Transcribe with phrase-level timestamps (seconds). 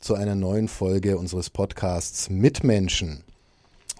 [0.00, 3.22] zu einer neuen Folge unseres Podcasts Mitmenschen.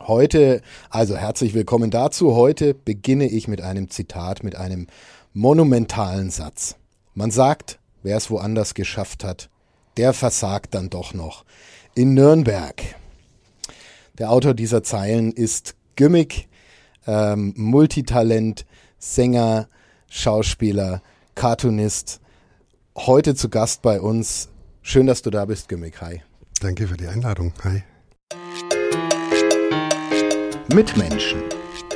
[0.01, 2.35] Heute, also herzlich willkommen dazu.
[2.35, 4.87] Heute beginne ich mit einem Zitat, mit einem
[5.35, 6.77] monumentalen Satz.
[7.15, 9.51] Man sagt, wer es woanders geschafft hat,
[9.99, 11.45] der versagt dann doch noch.
[11.95, 12.83] In Nürnberg.
[14.19, 16.49] Der Autor dieser Zeilen ist Gimmick,
[17.07, 18.65] ähm, Multitalent,
[18.99, 19.69] Sänger,
[20.09, 21.03] Schauspieler,
[21.35, 22.21] Cartoonist.
[22.97, 24.49] Heute zu Gast bei uns
[24.83, 26.01] Schön, dass du da bist, Gimmick.
[26.01, 26.23] Hi.
[26.61, 27.53] Danke für die Einladung.
[27.65, 27.83] Hi.
[30.73, 31.43] Mitmenschen.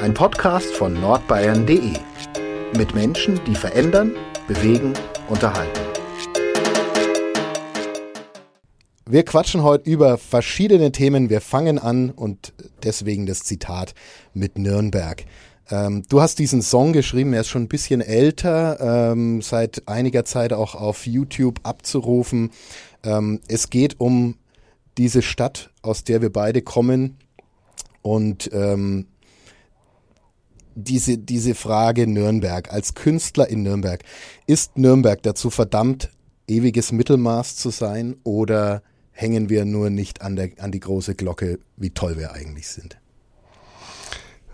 [0.00, 1.94] Ein Podcast von nordbayern.de.
[2.76, 4.14] Mit Menschen, die verändern,
[4.48, 4.92] bewegen,
[5.28, 5.80] unterhalten.
[9.06, 11.30] Wir quatschen heute über verschiedene Themen.
[11.30, 13.94] Wir fangen an und deswegen das Zitat
[14.34, 15.24] mit Nürnberg.
[15.70, 20.24] Ähm, du hast diesen Song geschrieben, er ist schon ein bisschen älter, ähm, seit einiger
[20.24, 22.50] Zeit auch auf YouTube abzurufen.
[23.02, 24.36] Ähm, es geht um
[24.98, 27.16] diese Stadt, aus der wir beide kommen
[28.02, 29.06] und ähm,
[30.74, 34.02] diese, diese Frage Nürnberg als Künstler in Nürnberg.
[34.46, 36.10] Ist Nürnberg dazu verdammt,
[36.46, 41.58] ewiges Mittelmaß zu sein oder hängen wir nur nicht an, der, an die große Glocke,
[41.76, 42.98] wie toll wir eigentlich sind?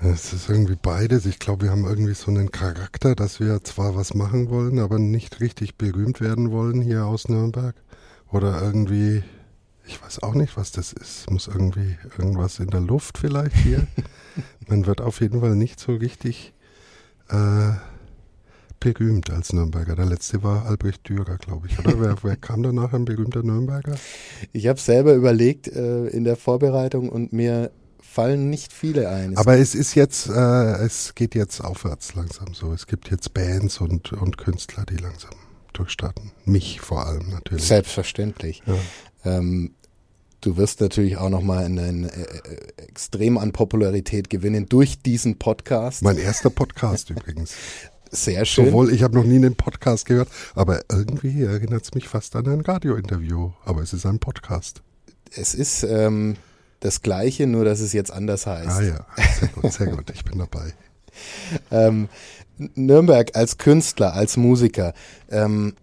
[0.03, 1.27] Es ist irgendwie beides.
[1.27, 4.99] Ich glaube, wir haben irgendwie so einen Charakter, dass wir zwar was machen wollen, aber
[4.99, 7.75] nicht richtig berühmt werden wollen hier aus Nürnberg.
[8.33, 9.23] Oder irgendwie,
[9.87, 11.31] ich weiß auch nicht, was das ist.
[11.31, 13.87] Muss irgendwie irgendwas in der Luft vielleicht hier.
[14.69, 16.55] Man wird auf jeden Fall nicht so richtig
[17.29, 17.73] äh,
[18.81, 19.97] berühmt als Nürnberger.
[19.97, 22.01] Der letzte war Albrecht Dürer, glaube ich, oder?
[22.01, 23.97] wer, wer, kam danach ein berühmter Nürnberger?
[24.53, 27.71] Ich habe selber überlegt äh, in der Vorbereitung und mir
[28.11, 29.37] fallen nicht viele ein.
[29.37, 32.73] Aber es ist jetzt, äh, es geht jetzt aufwärts langsam so.
[32.73, 35.31] Es gibt jetzt Bands und, und Künstler, die langsam
[35.73, 36.33] durchstarten.
[36.45, 37.65] Mich vor allem natürlich.
[37.65, 38.63] Selbstverständlich.
[38.67, 38.75] Ja.
[39.25, 39.75] Ähm,
[40.41, 46.03] du wirst natürlich auch nochmal einen äh, äh, extrem an Popularität gewinnen durch diesen Podcast.
[46.03, 47.55] Mein erster Podcast übrigens.
[48.11, 48.67] Sehr schön.
[48.67, 52.49] Sowohl, ich habe noch nie einen Podcast gehört, aber irgendwie erinnert es mich fast an
[52.49, 53.53] ein Radiointerview.
[53.65, 54.83] Aber es ist ein Podcast.
[55.33, 56.35] Es ist, ähm,
[56.81, 58.69] das Gleiche, nur dass es jetzt anders heißt.
[58.69, 59.07] Ah ja,
[59.39, 60.75] sehr gut, sehr gut, ich bin dabei.
[61.71, 62.09] ähm,
[62.75, 64.95] Nürnberg als Künstler, als Musiker,
[65.31, 65.75] ähm,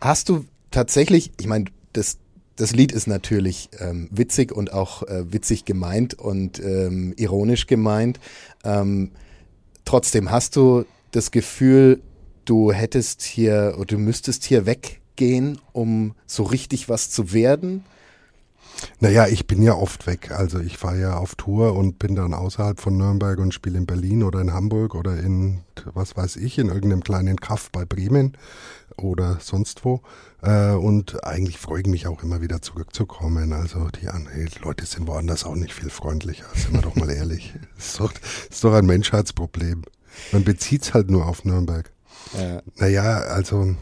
[0.00, 2.18] hast du tatsächlich, ich meine, das,
[2.56, 8.18] das Lied ist natürlich ähm, witzig und auch äh, witzig gemeint und ähm, ironisch gemeint.
[8.64, 9.12] Ähm,
[9.84, 12.02] trotzdem hast du das Gefühl,
[12.44, 17.84] du hättest hier oder du müsstest hier weggehen, um so richtig was zu werden?
[19.00, 20.30] Naja, ich bin ja oft weg.
[20.30, 23.86] Also ich fahre ja auf Tour und bin dann außerhalb von Nürnberg und spiele in
[23.86, 25.60] Berlin oder in Hamburg oder in,
[25.94, 28.36] was weiß ich, in irgendeinem kleinen Kaff bei Bremen
[28.96, 30.02] oder sonst wo.
[30.42, 33.52] Äh, und eigentlich freue ich mich auch immer wieder zurückzukommen.
[33.52, 34.08] Also die,
[34.62, 37.54] Leute sind woanders auch nicht viel freundlicher, sind wir doch mal ehrlich.
[37.76, 38.12] Das ist doch,
[38.50, 39.82] ist doch ein Menschheitsproblem.
[40.32, 41.90] Man bezieht es halt nur auf Nürnberg.
[42.36, 42.60] Ja.
[42.76, 43.76] Naja, also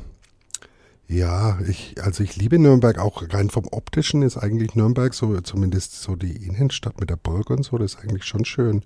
[1.08, 6.02] ja, ich, also ich liebe Nürnberg auch rein vom optischen ist eigentlich Nürnberg so, zumindest
[6.02, 8.82] so die Innenstadt mit der Burg und so, das ist eigentlich schon schön.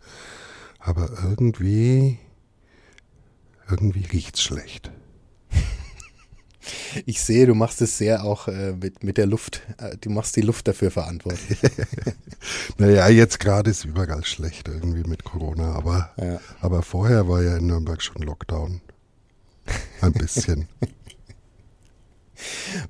[0.79, 2.19] Aber irgendwie,
[3.71, 4.91] irgendwie riecht's schlecht.
[7.07, 9.63] Ich sehe, du machst es sehr auch äh, mit, mit der Luft.
[9.79, 11.59] Äh, du machst die Luft dafür verantwortlich.
[12.79, 16.39] naja, jetzt gerade ist überall schlecht irgendwie mit Corona, aber, ja.
[16.61, 18.83] aber vorher war ja in Nürnberg schon Lockdown.
[20.01, 20.69] Ein bisschen.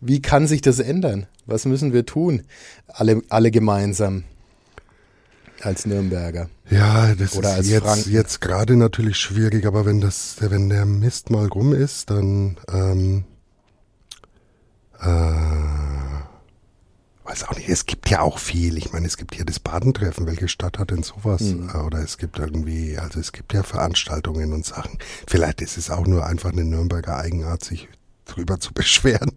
[0.00, 1.26] Wie kann sich das ändern?
[1.46, 2.42] Was müssen wir tun?
[2.86, 4.24] Alle, alle gemeinsam
[5.62, 6.48] als Nürnberger.
[6.70, 11.30] Ja, das Oder ist jetzt, jetzt gerade natürlich schwierig, aber wenn das, wenn der Mist
[11.30, 13.24] mal rum ist, dann ähm,
[15.00, 15.06] äh,
[17.24, 18.76] weiß auch nicht, es gibt ja auch viel.
[18.76, 20.26] Ich meine, es gibt hier das Badentreffen.
[20.26, 21.42] Welche Stadt hat denn sowas?
[21.42, 21.70] Mhm.
[21.86, 24.98] Oder es gibt irgendwie, also es gibt ja Veranstaltungen und Sachen.
[25.26, 27.88] Vielleicht ist es auch nur einfach eine Nürnberger Eigenart, sich
[28.34, 29.32] drüber zu beschweren,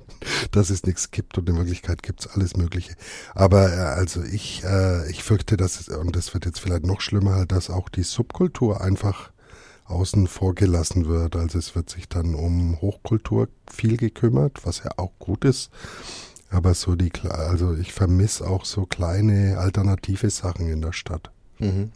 [0.51, 2.93] dass es nichts gibt und in Wirklichkeit gibt's alles Mögliche.
[3.33, 7.01] Aber äh, also ich, äh, ich fürchte, dass es, und das wird jetzt vielleicht noch
[7.01, 9.31] schlimmer, dass auch die Subkultur einfach
[9.85, 11.35] außen vor gelassen wird.
[11.35, 15.69] Also es wird sich dann um Hochkultur viel gekümmert, was ja auch gut ist.
[16.49, 21.31] Aber so die, also ich vermisse auch so kleine alternative Sachen in der Stadt.
[21.59, 21.91] Mhm.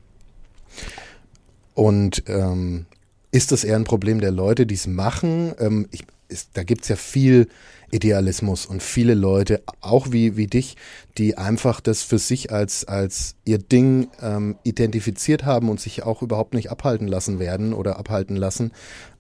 [1.76, 2.88] Und ähm,
[3.32, 5.54] ist das eher ein Problem der Leute, die es machen?
[5.60, 7.48] Ähm, ich, ist, da gibt es ja viel
[7.92, 10.76] Idealismus und viele Leute, auch wie, wie dich,
[11.18, 16.22] die einfach das für sich als, als ihr Ding ähm, identifiziert haben und sich auch
[16.22, 18.72] überhaupt nicht abhalten lassen werden oder abhalten lassen.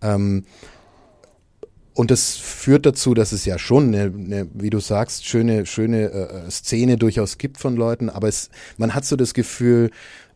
[0.01, 0.43] Ähm,
[1.93, 6.11] und das führt dazu, dass es ja schon, eine, eine, wie du sagst, schöne, schöne
[6.11, 9.89] äh, Szene durchaus gibt von Leuten, aber es, man hat so das Gefühl,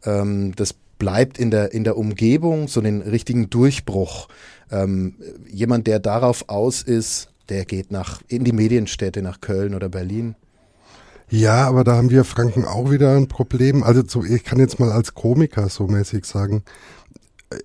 [0.04, 4.28] ähm, das bleibt in der, in der Umgebung, so den richtigen Durchbruch.
[4.70, 5.16] Ähm,
[5.52, 10.36] jemand, der darauf aus ist, der geht nach, in die Medienstädte, nach Köln oder Berlin.
[11.28, 13.82] Ja, aber da haben wir Franken auch wieder ein Problem.
[13.82, 16.62] Also so, ich kann jetzt mal als Komiker so mäßig sagen,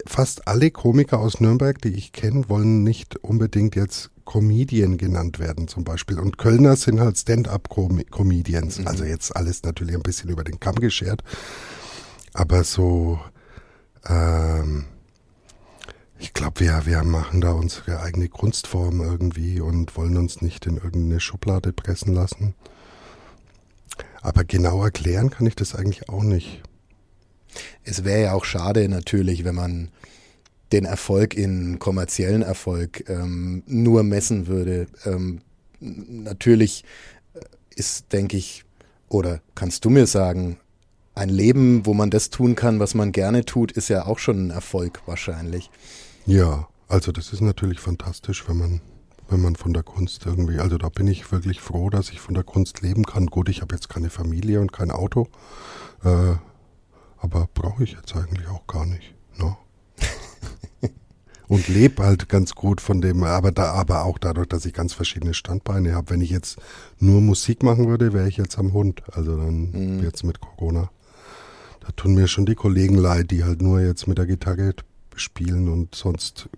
[0.06, 5.68] fast alle Komiker aus Nürnberg, die ich kenne, wollen nicht unbedingt jetzt Comedian genannt werden
[5.68, 6.18] zum Beispiel.
[6.18, 8.78] Und Kölner sind halt Stand-up-Comedians.
[8.78, 8.88] Mhm.
[8.88, 11.22] Also jetzt alles natürlich ein bisschen über den Kamm geschert.
[12.36, 13.18] Aber so,
[14.06, 14.84] ähm,
[16.18, 20.76] ich glaube, wir, wir machen da unsere eigene Kunstform irgendwie und wollen uns nicht in
[20.76, 22.54] irgendeine Schublade pressen lassen.
[24.20, 26.62] Aber genau erklären kann ich das eigentlich auch nicht.
[27.84, 29.88] Es wäre ja auch schade natürlich, wenn man
[30.72, 34.88] den Erfolg in kommerziellen Erfolg ähm, nur messen würde.
[35.06, 35.40] Ähm,
[35.80, 36.84] natürlich
[37.74, 38.64] ist, denke ich,
[39.08, 40.58] oder kannst du mir sagen,
[41.16, 44.46] ein Leben, wo man das tun kann, was man gerne tut, ist ja auch schon
[44.46, 45.70] ein Erfolg wahrscheinlich.
[46.26, 48.80] Ja, also das ist natürlich fantastisch, wenn man
[49.28, 52.34] wenn man von der Kunst irgendwie, also da bin ich wirklich froh, dass ich von
[52.34, 53.26] der Kunst leben kann.
[53.26, 55.26] Gut, ich habe jetzt keine Familie und kein Auto,
[56.04, 56.34] äh,
[57.18, 59.14] aber brauche ich jetzt eigentlich auch gar nicht.
[59.36, 59.56] Ne?
[61.48, 64.92] und lebe halt ganz gut von dem, aber da, aber auch dadurch, dass ich ganz
[64.92, 66.10] verschiedene Standbeine habe.
[66.10, 66.58] Wenn ich jetzt
[67.00, 69.02] nur Musik machen würde, wäre ich jetzt am Hund.
[69.12, 70.04] Also dann mhm.
[70.04, 70.90] jetzt mit Corona.
[71.86, 74.74] Da tun mir schon die Kollegen leid, die halt nur jetzt mit der Gitarre
[75.14, 76.48] spielen und sonst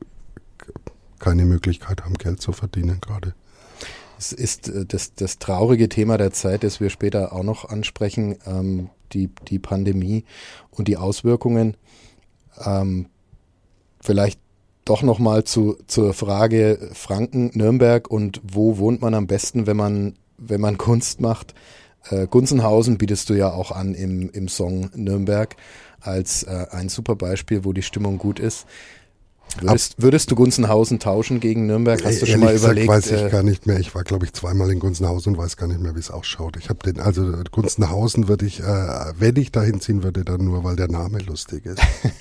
[1.19, 3.35] keine Möglichkeit haben, Geld zu verdienen gerade.
[4.19, 8.39] Es ist äh, das, das traurige Thema der Zeit, das wir später auch noch ansprechen,
[8.47, 10.25] ähm, die, die Pandemie
[10.71, 11.77] und die Auswirkungen.
[12.65, 13.07] Ähm,
[14.01, 14.41] vielleicht
[14.87, 20.15] doch nochmal zu, zur Frage Franken, Nürnberg und wo wohnt man am besten, wenn man,
[20.39, 21.55] wenn man Kunst macht.
[22.11, 25.57] Äh, Gunzenhausen bietest du ja auch an im, im Song Nürnberg
[26.01, 28.67] als äh, ein super Beispiel, wo die Stimmung gut ist.
[29.61, 32.05] Würdest, würdest du Gunzenhausen tauschen gegen Nürnberg?
[32.05, 32.87] Hast du schon mal überlegt?
[32.87, 33.81] Gesagt, weiß ich äh, gar nicht mehr.
[33.81, 36.57] Ich war, glaube ich, zweimal in Gunzenhausen und weiß gar nicht mehr, wie es ausschaut.
[36.59, 38.65] Ich habe den, also Gunzenhausen würde ich, äh,
[39.19, 41.81] wenn ich dahin ziehen würde, dann nur, weil der Name lustig ist.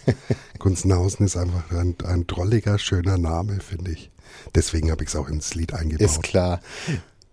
[0.60, 4.10] Gunzenhausen ist einfach ein, ein drolliger, schöner Name, finde ich.
[4.56, 6.06] Deswegen habe ich es auch ins Lied eingebaut.
[6.06, 6.62] Ist klar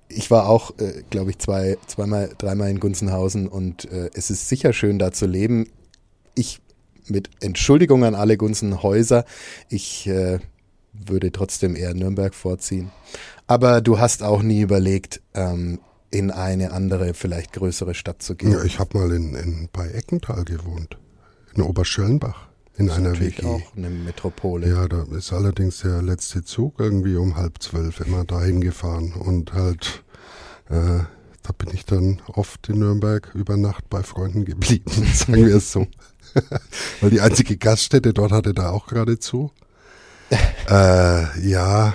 [0.08, 4.48] ich war auch, äh, glaube ich, zwei, zweimal, dreimal in Gunzenhausen und äh, es ist
[4.48, 5.68] sicher schön, da zu leben.
[6.34, 6.60] Ich
[7.06, 9.24] mit Entschuldigung an alle Gunzenhäuser,
[9.68, 10.38] ich äh,
[10.92, 12.90] würde trotzdem eher Nürnberg vorziehen.
[13.46, 15.80] Aber du hast auch nie überlegt, ähm,
[16.10, 18.52] in eine andere, vielleicht größere Stadt zu gehen.
[18.52, 20.96] Ja, ich habe mal in, in, bei Eckental gewohnt,
[21.54, 23.44] in Oberschöllenbach in das einer WG.
[23.44, 24.68] auch eine Metropole.
[24.68, 29.52] Ja, da ist allerdings der letzte Zug irgendwie um halb zwölf immer dahin gefahren und
[29.52, 30.04] halt
[30.68, 31.00] äh,
[31.42, 35.70] da bin ich dann oft in Nürnberg über Nacht bei Freunden geblieben, sagen wir es
[35.70, 35.86] so.
[37.00, 39.52] Weil die einzige Gaststätte dort hatte da auch gerade zu.
[40.69, 41.94] äh, ja,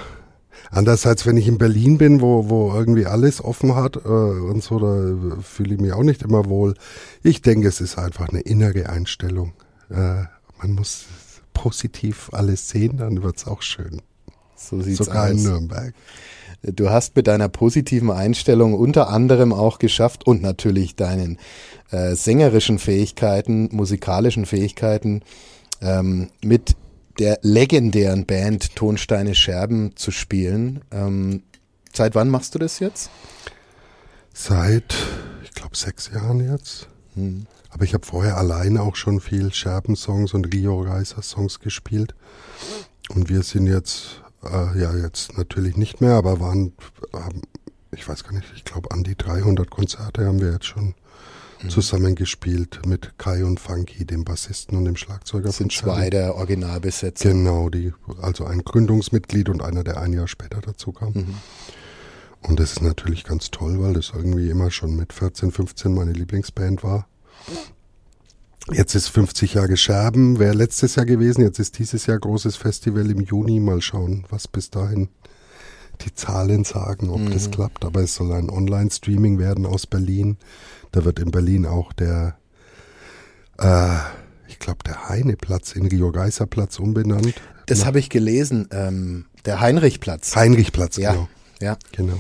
[0.72, 4.78] Andererseits, wenn ich in Berlin bin, wo, wo irgendwie alles offen hat äh, und so,
[4.78, 6.76] da fühle ich mich auch nicht immer wohl.
[7.24, 9.54] Ich denke, es ist einfach eine innere Einstellung.
[9.90, 10.26] Äh,
[10.60, 11.06] man muss
[11.54, 14.02] positiv alles sehen, dann wird es auch schön.
[14.56, 15.32] So sieht's Sogar aus.
[15.32, 15.94] in Nürnberg.
[16.62, 21.38] Du hast mit deiner positiven Einstellung unter anderem auch geschafft und natürlich deinen
[21.92, 25.22] äh, sängerischen Fähigkeiten, musikalischen Fähigkeiten
[25.82, 26.76] ähm, mit
[27.18, 30.82] der legendären Band Tonsteine Scherben zu spielen.
[30.92, 31.44] Ähm,
[31.94, 33.10] seit wann machst du das jetzt?
[34.34, 34.96] Seit,
[35.44, 36.88] ich glaube, sechs Jahren jetzt.
[37.16, 37.46] Hm.
[37.70, 42.16] Aber ich habe vorher alleine auch schon viel Scherben-Songs und Rio Reiser-Songs gespielt.
[43.10, 46.74] Und wir sind jetzt, äh, ja, jetzt natürlich nicht mehr, aber waren,
[47.14, 47.42] haben,
[47.92, 50.96] ich weiß gar nicht, ich glaube, an die 300 Konzerte haben wir jetzt schon
[51.62, 51.70] mhm.
[51.70, 55.48] zusammengespielt mit Kai und Funky, dem Bassisten und dem Schlagzeuger.
[55.48, 57.30] Das sind zwei der Originalbesetzer.
[57.30, 61.14] Genau, die, also ein Gründungsmitglied und einer, der ein Jahr später dazu kam.
[61.14, 61.36] Mhm.
[62.42, 66.14] Und das ist natürlich ganz toll, weil das irgendwie immer schon mit 14, 15 meine
[66.14, 67.08] Lieblingsband war.
[68.72, 71.42] Jetzt ist 50 Jahre Scherben, wäre letztes Jahr gewesen.
[71.42, 73.60] Jetzt ist dieses Jahr großes Festival im Juni.
[73.60, 75.10] Mal schauen, was bis dahin
[76.02, 77.32] die Zahlen sagen, ob mhm.
[77.32, 80.38] das klappt, aber es soll ein Online-Streaming werden aus Berlin.
[80.92, 82.38] Da wird in Berlin auch der,
[83.58, 83.98] äh,
[84.48, 87.34] ich glaube, der Heineplatz in Rio-Geiser-Platz umbenannt.
[87.66, 90.36] Das habe ich gelesen, ähm, der Heinrichplatz.
[90.36, 91.12] Heinrichplatz, ja.
[91.12, 91.30] genau.
[91.62, 92.18] Ja, genau.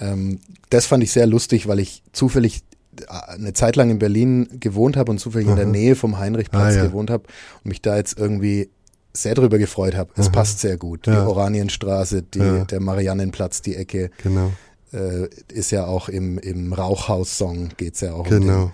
[0.00, 0.40] Ähm,
[0.70, 2.62] das fand ich sehr lustig, weil ich zufällig
[3.08, 5.54] eine Zeit lang in Berlin gewohnt habe und zufällig Aha.
[5.54, 6.86] in der Nähe vom Heinrichplatz ah, ja.
[6.86, 7.24] gewohnt habe
[7.62, 8.70] und mich da jetzt irgendwie
[9.12, 10.10] sehr drüber gefreut habe.
[10.16, 10.32] Es Aha.
[10.32, 11.06] passt sehr gut.
[11.06, 11.22] Ja.
[11.22, 12.64] Die Oranienstraße, die, ja.
[12.64, 14.10] der Mariannenplatz, die Ecke.
[14.22, 14.52] Genau.
[14.92, 18.64] Äh, ist ja auch im, im Rauchhaus-Song geht es ja auch genau.
[18.64, 18.72] um,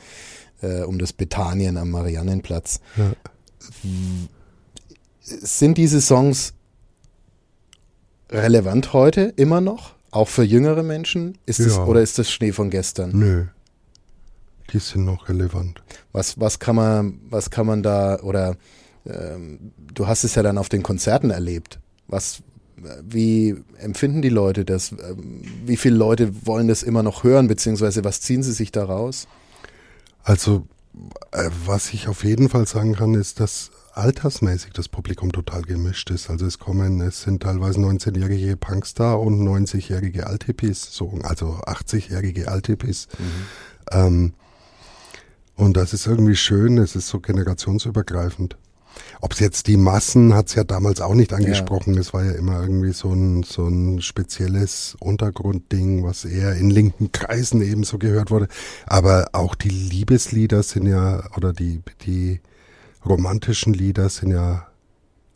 [0.62, 2.80] den, äh, um das Betanien am Mariannenplatz.
[2.96, 3.12] Ja.
[5.22, 6.54] Sind diese Songs
[8.30, 9.94] relevant heute immer noch?
[10.10, 11.38] Auch für jüngere Menschen?
[11.46, 11.66] Ist ja.
[11.66, 13.12] das, oder ist das Schnee von gestern?
[13.12, 13.44] Nö.
[14.72, 15.82] Die sind noch relevant.
[16.12, 18.56] Was, was kann man, was kann man da, oder
[19.06, 21.78] ähm, du hast es ja dann auf den Konzerten erlebt.
[22.08, 22.42] Was,
[23.02, 24.92] wie empfinden die Leute das?
[24.92, 29.26] Ähm, wie viele Leute wollen das immer noch hören, beziehungsweise was ziehen sie sich daraus?
[30.22, 30.66] Also,
[31.32, 36.10] äh, was ich auf jeden Fall sagen kann, ist, dass altersmäßig das Publikum total gemischt
[36.10, 36.30] ist.
[36.30, 43.08] Also es kommen, es sind teilweise 19-jährige Punkstar und 90-jährige Althippies, so, also 80-jährige Althippies.
[43.18, 43.24] Mhm.
[43.90, 44.32] Ähm,
[45.60, 48.56] und das ist irgendwie schön, es ist so generationsübergreifend.
[49.20, 51.98] Ob es jetzt die Massen hat es ja damals auch nicht angesprochen.
[51.98, 52.12] Es ja.
[52.14, 57.60] war ja immer irgendwie so ein, so ein spezielles Untergrundding, was eher in linken Kreisen
[57.60, 58.48] eben so gehört wurde.
[58.86, 62.40] Aber auch die Liebeslieder sind ja, oder die, die
[63.04, 64.66] romantischen Lieder sind ja,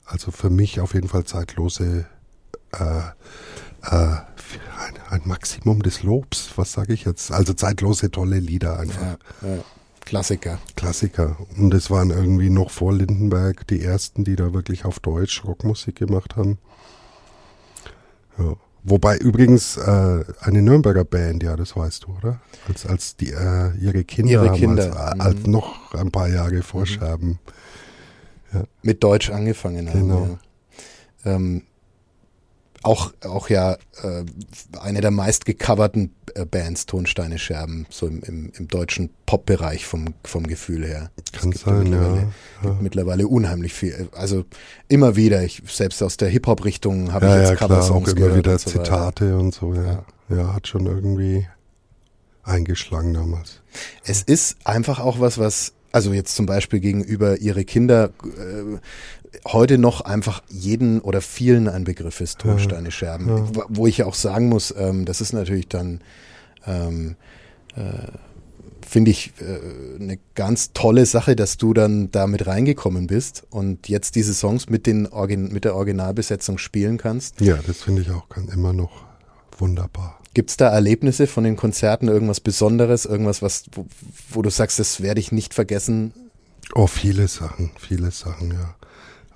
[0.06, 2.06] also für mich auf jeden Fall zeitlose,
[2.72, 2.98] äh,
[3.82, 4.16] äh,
[4.78, 6.52] ein, ein Maximum des Lobs.
[6.56, 7.30] Was sage ich jetzt?
[7.30, 9.18] Also zeitlose, tolle Lieder einfach.
[9.42, 9.64] Ja, ja.
[10.04, 10.58] Klassiker.
[10.76, 11.36] Klassiker.
[11.56, 15.96] Und es waren irgendwie noch vor Lindenberg die ersten, die da wirklich auf Deutsch Rockmusik
[15.96, 16.58] gemacht haben.
[18.38, 18.54] Ja.
[18.86, 22.40] Wobei übrigens äh, eine Nürnberger Band, ja, das weißt du, oder?
[22.68, 24.94] Als, als die äh, ihre Kinder, ihre Kinder.
[24.94, 25.52] Als, als mhm.
[25.52, 27.28] noch ein paar Jahre Vorscherben.
[27.28, 28.58] Mhm.
[28.58, 28.64] Ja.
[28.82, 30.00] Mit Deutsch angefangen haben.
[30.00, 30.38] Genau.
[31.24, 31.34] Ja.
[31.34, 31.62] Ähm,
[32.84, 34.24] auch, auch ja äh,
[34.80, 40.14] eine der meist gecoverten äh, Bands, Tonsteine Scherben, so im, im, im deutschen Pop-Bereich vom,
[40.24, 41.10] vom Gefühl her.
[41.32, 42.26] Kann sein, mittlerweile,
[42.62, 42.76] ja, ja.
[42.80, 44.08] mittlerweile unheimlich viel.
[44.12, 44.44] Also
[44.88, 48.36] immer wieder, ich selbst aus der Hip-Hop-Richtung habe ja, ich jetzt ja, Cover-Songs auch immer
[48.36, 50.04] wieder und so Zitate und so, ja.
[50.28, 50.54] ja.
[50.54, 51.46] hat schon irgendwie
[52.42, 53.62] eingeschlagen damals.
[54.04, 58.78] Es ist einfach auch was, was also jetzt zum Beispiel gegenüber ihre Kinder äh,
[59.46, 63.28] heute noch einfach jeden oder vielen ein Begriff ist, Tonsteine Scherben.
[63.28, 63.64] Ja.
[63.68, 66.00] Wo ich ja auch sagen muss, ähm, das ist natürlich dann,
[66.66, 67.14] ähm,
[67.76, 68.08] äh,
[68.84, 73.88] finde ich, äh, eine ganz tolle Sache, dass du dann da mit reingekommen bist und
[73.88, 77.40] jetzt diese Songs mit, den Origin mit der Originalbesetzung spielen kannst.
[77.40, 79.04] Ja, das finde ich auch kann immer noch
[79.58, 80.18] wunderbar.
[80.34, 83.86] Gibt es da Erlebnisse von den Konzerten, irgendwas Besonderes, irgendwas, was, wo,
[84.30, 86.12] wo du sagst, das werde ich nicht vergessen?
[86.74, 88.74] Oh, viele Sachen, viele Sachen, ja.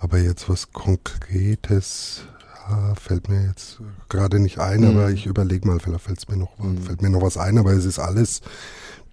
[0.00, 2.22] Aber jetzt was Konkretes
[2.66, 4.88] ah, fällt mir jetzt gerade nicht ein, mhm.
[4.88, 6.82] aber ich überlege mal, vielleicht fällt's mir noch, mhm.
[6.82, 8.40] fällt mir noch was ein, aber es ist alles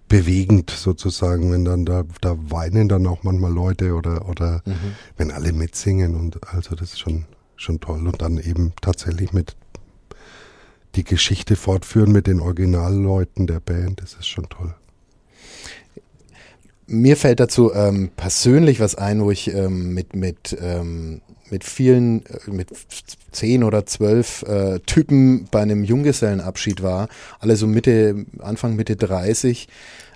[0.08, 4.94] bewegend sozusagen, wenn dann da, da weinen dann auch manchmal Leute oder, oder mhm.
[5.16, 7.26] wenn alle mitsingen und also das ist schon,
[7.56, 9.56] schon toll und dann eben tatsächlich mit
[10.96, 14.74] die Geschichte fortführen mit den Originalleuten der Band, das ist schon toll.
[16.88, 22.24] Mir fällt dazu ähm, persönlich was ein, wo ich ähm, mit, mit, ähm, mit vielen,
[22.26, 22.70] äh, mit
[23.32, 29.68] zehn oder zwölf äh, Typen bei einem Junggesellenabschied war, alle so Mitte, Anfang Mitte 30,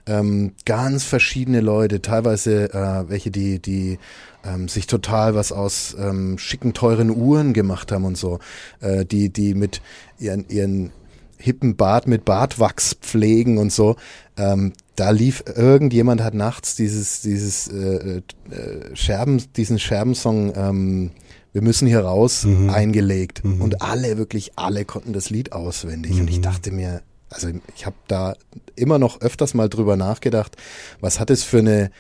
[0.07, 3.99] ähm, ganz verschiedene Leute, teilweise äh, welche, die, die
[4.45, 8.39] ähm, sich total was aus ähm, schicken, teuren Uhren gemacht haben und so,
[8.81, 9.83] äh, die, die mit
[10.19, 10.93] ihren, ihren
[11.41, 13.97] hippen Bart mit Bartwachs pflegen und so.
[14.37, 18.19] Ähm, da lief irgendjemand hat nachts dieses dieses äh,
[18.51, 21.11] äh, Scherben diesen Scherbensong ähm,
[21.53, 22.69] wir müssen hier raus mhm.
[22.69, 23.63] eingelegt mhm.
[23.63, 26.21] und alle wirklich alle konnten das Lied auswendig mhm.
[26.21, 26.43] und ich mhm.
[26.43, 28.35] dachte mir also ich habe da
[28.77, 30.57] immer noch öfters mal drüber nachgedacht
[31.01, 31.91] was hat es für eine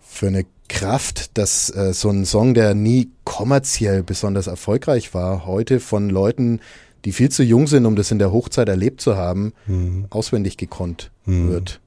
[0.00, 5.80] für eine Kraft, dass äh, so ein Song, der nie kommerziell besonders erfolgreich war, heute
[5.80, 6.60] von Leuten,
[7.06, 10.06] die viel zu jung sind, um das in der Hochzeit erlebt zu haben, mhm.
[10.10, 11.50] auswendig gekonnt mhm.
[11.50, 11.80] wird.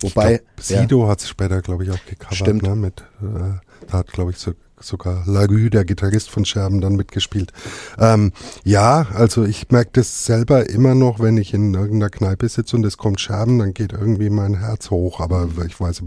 [0.00, 1.10] Wobei, ich glaub, Sido ja.
[1.10, 2.34] hat es später, glaube ich, auch gecovert.
[2.34, 2.62] Stimmt.
[2.62, 6.96] Ne, mit, äh, da hat, glaube ich, so, sogar Lagü, der Gitarrist von Scherben, dann
[6.96, 7.52] mitgespielt.
[7.98, 8.32] Ähm,
[8.64, 12.86] ja, also ich merke das selber immer noch, wenn ich in irgendeiner Kneipe sitze und
[12.86, 15.20] es kommt Scherben, dann geht irgendwie mein Herz hoch.
[15.20, 16.02] Aber ich weiß,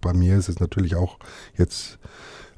[0.00, 1.18] bei mir ist es natürlich auch
[1.54, 1.98] jetzt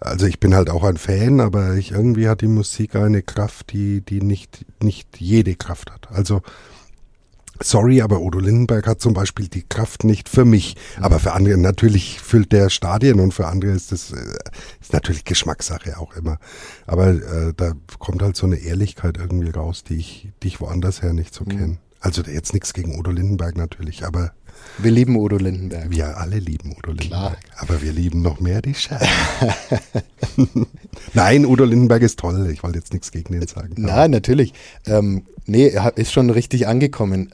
[0.03, 3.73] also ich bin halt auch ein Fan, aber ich, irgendwie hat die Musik eine Kraft,
[3.73, 6.11] die, die nicht, nicht jede Kraft hat.
[6.11, 6.43] Also
[7.63, 10.77] Sorry, aber Udo Lindenberg hat zum Beispiel die Kraft nicht für mich.
[11.01, 14.17] Aber für andere, natürlich füllt der Stadien und für andere ist das äh,
[14.81, 16.39] ist natürlich Geschmackssache auch immer.
[16.87, 21.03] Aber äh, da kommt halt so eine Ehrlichkeit irgendwie raus, die ich, die ich woanders
[21.03, 21.49] her nicht so mhm.
[21.49, 21.79] kenne.
[22.01, 24.33] Also jetzt nichts gegen Udo Lindenberg natürlich, aber
[24.79, 25.91] wir lieben Udo Lindenberg.
[25.91, 27.41] Wir alle lieben Udo Lindenberg.
[27.41, 27.59] Klar.
[27.59, 29.07] Aber wir lieben noch mehr die Scherben.
[31.15, 32.51] Nein, Udo Lindenberg ist toll.
[32.51, 33.75] Ich wollte jetzt nichts gegen ihn sagen.
[33.77, 34.53] Nein, natürlich.
[34.87, 37.33] Ähm, nee, er ist schon richtig angekommen.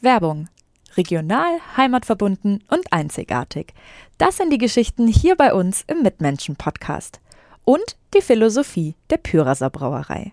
[0.00, 0.48] Werbung.
[0.96, 3.74] Regional, heimatverbunden und einzigartig.
[4.18, 7.20] Das sind die Geschichten hier bei uns im Mitmenschen-Podcast.
[7.64, 10.32] Und die Philosophie der Pyraser Brauerei.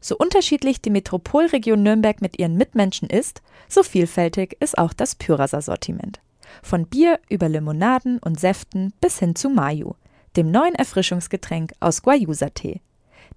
[0.00, 5.62] So unterschiedlich die Metropolregion Nürnberg mit ihren Mitmenschen ist, so vielfältig ist auch das Pyraser
[5.62, 6.20] Sortiment.
[6.62, 9.94] Von Bier über Limonaden und Säften bis hin zu Mayu,
[10.36, 12.80] dem neuen Erfrischungsgetränk aus Guayusa-Tee.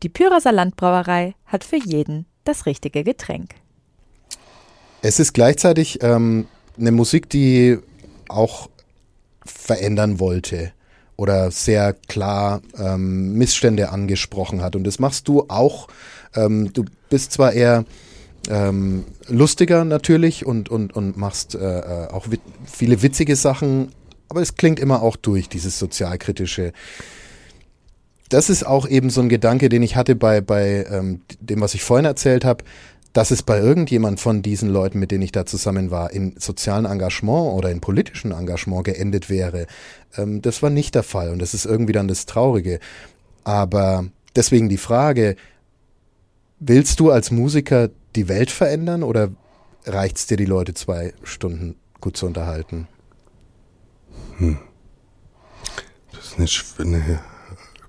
[0.04, 3.56] Die Pyraser Landbrauerei hat für jeden das richtige Getränk.
[5.01, 6.48] Es ist gleichzeitig ähm,
[6.78, 7.78] eine Musik, die
[8.28, 8.70] auch
[9.46, 10.74] verändern wollte
[11.16, 14.75] oder sehr klar ähm, Missstände angesprochen hat.
[14.75, 15.88] Und das machst du auch.
[16.36, 17.86] Ähm, du bist zwar eher
[18.50, 23.92] ähm, lustiger natürlich und, und, und machst äh, äh auch wit viele witzige Sachen,
[24.30, 26.74] aber es klingt immer auch durch, dieses sozialkritische.
[28.30, 31.74] Das ist auch eben so ein Gedanke, den ich hatte bei, bei ähm, dem, was
[31.74, 32.64] ich vorhin erzählt habe
[33.14, 36.86] dass es bei irgendjemand von diesen Leuten, mit denen ich da zusammen war, in sozialen
[36.86, 39.66] Engagement oder in politischen Engagement geendet wäre,
[40.18, 42.80] ähm, das war nicht der Fall und das ist irgendwie dann das Traurige.
[43.44, 44.06] Aber
[44.36, 45.36] deswegen die Frage,
[46.60, 49.30] willst du als Musiker die Welt verändern oder
[49.86, 52.88] reicht es dir, die Leute zwei Stunden gut zu unterhalten?
[54.38, 54.58] Hm.
[56.12, 57.20] Das ist eine, eine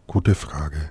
[0.07, 0.91] gute Frage.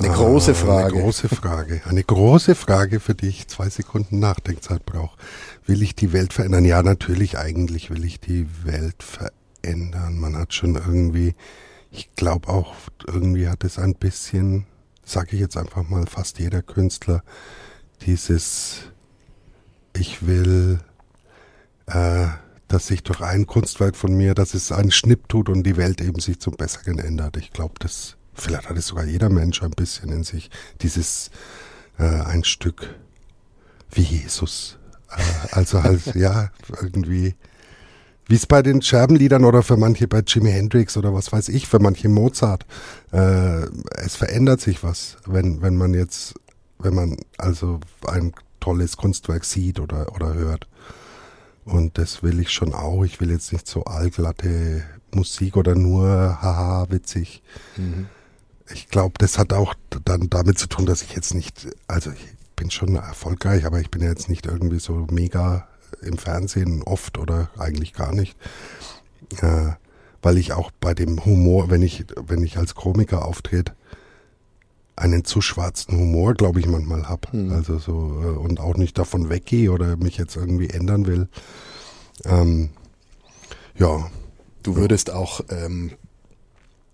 [0.00, 0.94] Eine große Frage.
[0.94, 1.80] Eine große Frage.
[1.84, 5.18] Eine große Frage, für die ich zwei Sekunden Nachdenkzeit brauche.
[5.66, 6.64] Will ich die Welt verändern?
[6.64, 10.18] Ja, natürlich, eigentlich will ich die Welt verändern.
[10.18, 11.34] Man hat schon irgendwie,
[11.90, 12.74] ich glaube auch,
[13.06, 14.66] irgendwie hat es ein bisschen,
[15.08, 17.22] sage ich jetzt einfach mal, fast jeder Künstler,
[18.02, 18.82] dieses,
[19.94, 20.80] ich will,
[21.86, 22.26] äh,
[22.68, 26.00] dass sich durch ein Kunstwerk von mir, dass es einen Schnipp tut und die Welt
[26.00, 27.36] eben sich zum Besseren ändert.
[27.36, 31.30] Ich glaube, das vielleicht hat es sogar jeder Mensch ein bisschen in sich, dieses
[31.98, 32.94] äh, ein Stück
[33.90, 34.78] wie Jesus.
[35.10, 37.34] Äh, also halt, ja, irgendwie,
[38.28, 41.66] wie es bei den Scherbenliedern oder für manche bei Jimi Hendrix oder was weiß ich,
[41.66, 42.66] für manche Mozart,
[43.12, 43.62] äh,
[43.96, 46.34] es verändert sich was, wenn, wenn man jetzt,
[46.78, 50.68] wenn man also ein tolles Kunstwerk sieht oder, oder hört.
[51.64, 53.04] Und das will ich schon auch.
[53.04, 56.06] Ich will jetzt nicht so allglatte Musik oder nur
[56.40, 57.42] haha witzig.
[57.76, 58.08] Mhm
[58.72, 62.34] ich glaube, das hat auch dann damit zu tun, dass ich jetzt nicht, also ich
[62.56, 65.68] bin schon erfolgreich, aber ich bin ja jetzt nicht irgendwie so mega
[66.02, 68.36] im Fernsehen oft oder eigentlich gar nicht.
[69.40, 69.72] Äh,
[70.22, 73.72] weil ich auch bei dem Humor, wenn ich, wenn ich als Komiker auftrete,
[74.96, 77.28] einen zu schwarzen Humor, glaube ich, manchmal habe.
[77.36, 77.52] Mhm.
[77.52, 81.28] Also so, äh, und auch nicht davon weggehe oder mich jetzt irgendwie ändern will.
[82.24, 82.70] Ähm,
[83.76, 84.10] ja.
[84.64, 85.92] Du würdest auch ähm,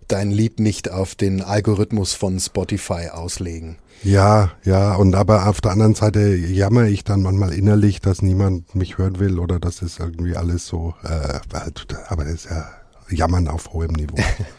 [0.07, 3.77] dein Lied nicht auf den Algorithmus von Spotify auslegen.
[4.03, 8.75] Ja, ja, und aber auf der anderen Seite jammer ich dann manchmal innerlich, dass niemand
[8.75, 12.65] mich hören will oder dass es irgendwie alles so, äh, halt, aber das ist ja
[13.09, 14.17] Jammern auf hohem Niveau.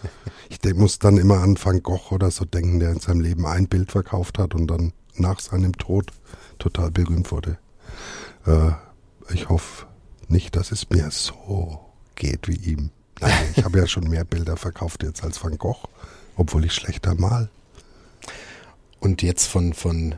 [0.49, 3.69] ich muss dann immer an Van Gogh oder so denken, der in seinem Leben ein
[3.69, 6.13] Bild verkauft hat und dann nach seinem Tod
[6.59, 7.59] total berühmt wurde.
[8.47, 8.73] Äh,
[9.33, 9.87] ich hoffe
[10.29, 11.81] nicht, dass es mir so
[12.15, 12.91] geht wie ihm.
[13.21, 15.89] Nein, ich habe ja schon mehr Bilder verkauft jetzt als Van Gogh,
[16.37, 17.49] obwohl ich schlechter mal.
[19.01, 20.17] Und jetzt von, von,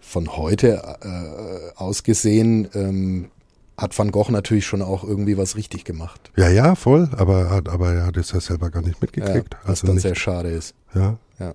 [0.00, 3.30] von heute äh, aus gesehen, ähm,
[3.76, 6.30] hat Van Gogh natürlich schon auch irgendwie was richtig gemacht.
[6.36, 9.54] Ja, ja, voll, aber, aber er hat es ja selber gar nicht mitgekriegt.
[9.54, 10.02] Ja, was also dann nicht.
[10.02, 10.74] sehr schade ist.
[10.94, 11.18] Ja.
[11.38, 11.54] ja.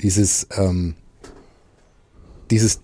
[0.00, 0.94] Dieses, ähm,
[2.50, 2.80] dieses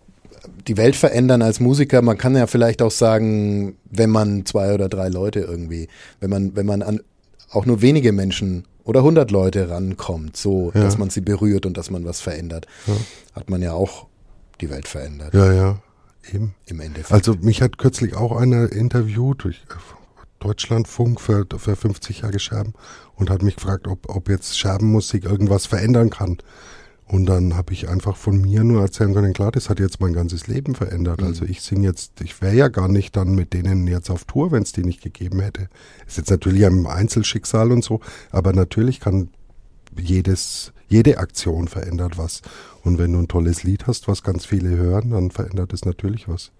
[0.67, 2.03] die Welt verändern als Musiker.
[2.03, 5.89] Man kann ja vielleicht auch sagen, wenn man zwei oder drei Leute irgendwie,
[6.21, 7.01] wenn man, wenn man an
[7.51, 10.83] auch nur wenige Menschen oder hundert Leute rankommt, so, ja.
[10.83, 12.95] dass man sie berührt und dass man was verändert, ja.
[13.35, 14.07] hat man ja auch
[14.61, 15.35] die Welt verändert.
[15.35, 15.79] Ja, ja.
[16.33, 16.55] eben.
[16.67, 17.13] Im Endeffekt.
[17.13, 19.75] Also mich hat kürzlich auch einer interviewt durch äh,
[20.41, 22.75] Deutschlandfunk für, für 50 Jahre Scherben
[23.15, 26.39] und hat mich gefragt, ob, ob jetzt Scherbenmusik irgendwas verändern kann.
[27.07, 30.15] Und dann habe ich einfach von mir nur erzählen können, klar, das hat jetzt mein
[30.15, 31.21] ganzes Leben verändert.
[31.21, 31.27] Mhm.
[31.27, 34.53] Also ich singe jetzt, ich wäre ja gar nicht dann mit denen jetzt auf Tour,
[34.53, 35.69] wenn es die nicht gegeben hätte.
[36.07, 39.29] Ist jetzt natürlich ein Einzelschicksal und so, aber natürlich kann
[39.99, 42.41] jedes, jede Aktion verändert was.
[42.83, 46.27] Und wenn du ein tolles Lied hast, was ganz viele hören, dann verändert es natürlich
[46.27, 46.53] was.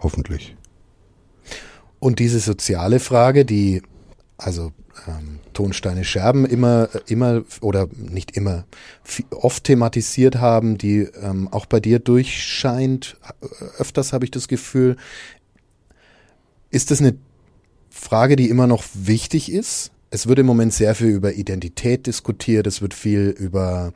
[0.00, 0.56] Hoffentlich.
[2.00, 3.82] Und diese soziale Frage, die
[4.36, 4.72] also
[5.06, 8.64] ähm, Tonsteine Scherben immer, immer oder nicht immer,
[9.30, 13.16] oft thematisiert haben, die ähm, auch bei dir durchscheint.
[13.78, 14.96] Öfters habe ich das Gefühl.
[16.70, 17.16] Ist das eine
[17.90, 19.90] Frage, die immer noch wichtig ist?
[20.10, 23.92] Es wird im Moment sehr viel über Identität diskutiert, es wird viel über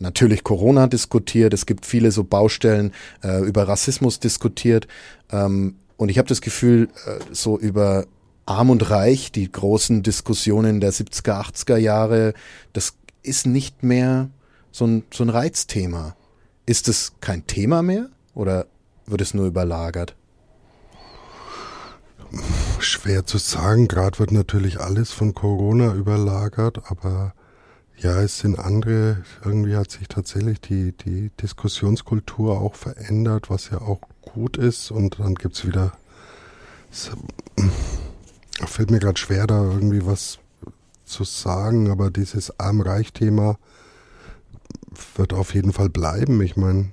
[0.00, 4.88] natürlich Corona diskutiert, es gibt viele so Baustellen äh, über Rassismus diskutiert.
[5.30, 8.06] Ähm, und ich habe das Gefühl, äh, so über
[8.46, 12.34] Arm und Reich, die großen Diskussionen der 70er, 80er Jahre,
[12.72, 14.30] das ist nicht mehr
[14.70, 16.16] so ein, so ein Reizthema.
[16.66, 18.66] Ist es kein Thema mehr oder
[19.06, 20.16] wird es nur überlagert?
[22.78, 23.88] Schwer zu sagen.
[23.88, 27.34] Gerade wird natürlich alles von Corona überlagert, aber
[27.98, 33.80] ja, es sind andere, irgendwie hat sich tatsächlich die, die Diskussionskultur auch verändert, was ja
[33.80, 34.90] auch gut ist.
[34.90, 35.92] Und dann wieder,
[36.90, 37.10] es
[38.66, 40.38] fällt mir gerade schwer, da irgendwie was
[41.04, 43.58] zu sagen, aber dieses Arm-Reich-Thema
[45.16, 46.40] wird auf jeden Fall bleiben.
[46.42, 46.92] Ich meine,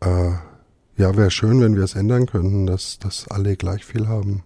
[0.00, 0.32] äh,
[0.96, 4.42] ja, wäre schön, wenn wir es ändern könnten, dass, dass alle gleich viel haben.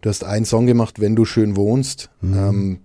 [0.00, 2.10] Du hast einen Song gemacht, Wenn du schön wohnst.
[2.20, 2.36] Mhm.
[2.36, 2.78] Ähm,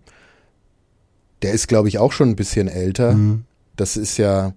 [1.41, 3.13] der ist, glaube ich, auch schon ein bisschen älter.
[3.13, 3.43] Mhm.
[3.75, 4.53] Das ist ja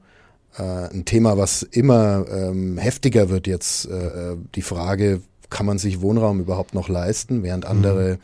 [0.56, 3.86] äh, ein Thema, was immer ähm, heftiger wird jetzt.
[3.86, 8.18] Äh, äh die Frage, kann man sich Wohnraum überhaupt noch leisten, während andere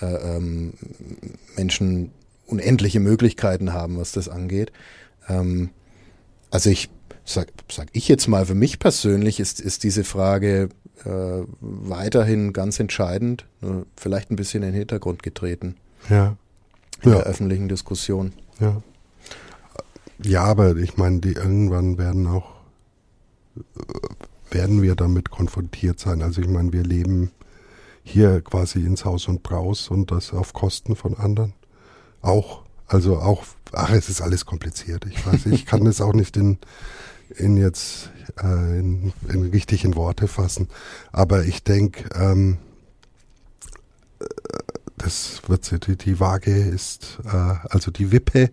[0.00, 0.06] mhm.
[0.06, 0.72] äh, ähm,
[1.56, 2.12] Menschen
[2.46, 4.72] unendliche Möglichkeiten haben, was das angeht.
[5.28, 5.70] Ähm,
[6.50, 6.88] also ich
[7.24, 10.70] sag, sag ich jetzt mal, für mich persönlich ist, ist diese Frage
[11.04, 15.76] äh, weiterhin ganz entscheidend, nur vielleicht ein bisschen in den Hintergrund getreten.
[16.08, 16.36] Ja.
[17.02, 17.18] In ja.
[17.18, 18.32] der öffentlichen Diskussion.
[18.60, 18.82] Ja.
[20.20, 22.54] Ja, aber ich meine, die irgendwann werden auch,
[24.50, 26.22] werden wir damit konfrontiert sein.
[26.22, 27.30] Also ich meine, wir leben
[28.02, 31.54] hier quasi ins Haus und Braus und das auf Kosten von anderen.
[32.22, 32.62] Auch.
[32.86, 35.04] Also auch, ach, es ist alles kompliziert.
[35.06, 36.58] Ich weiß, ich kann es auch nicht in,
[37.36, 38.10] in jetzt
[38.42, 40.68] äh, in, in richtig in Worte fassen.
[41.12, 42.56] Aber ich denke, ähm,
[44.96, 48.50] das wird die, die Waage ist, äh, also die Wippe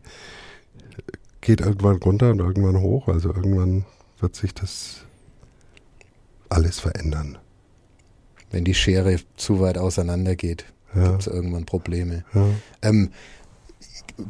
[1.41, 3.07] geht irgendwann runter und irgendwann hoch.
[3.07, 3.85] Also irgendwann
[4.19, 5.04] wird sich das
[6.55, 7.37] alles verändern.
[8.51, 10.65] Wenn die Schere zu weit auseinander geht,
[10.95, 11.09] Ja.
[11.09, 12.23] gibt es irgendwann Probleme.
[12.33, 12.47] Ja.
[12.81, 13.09] Ähm,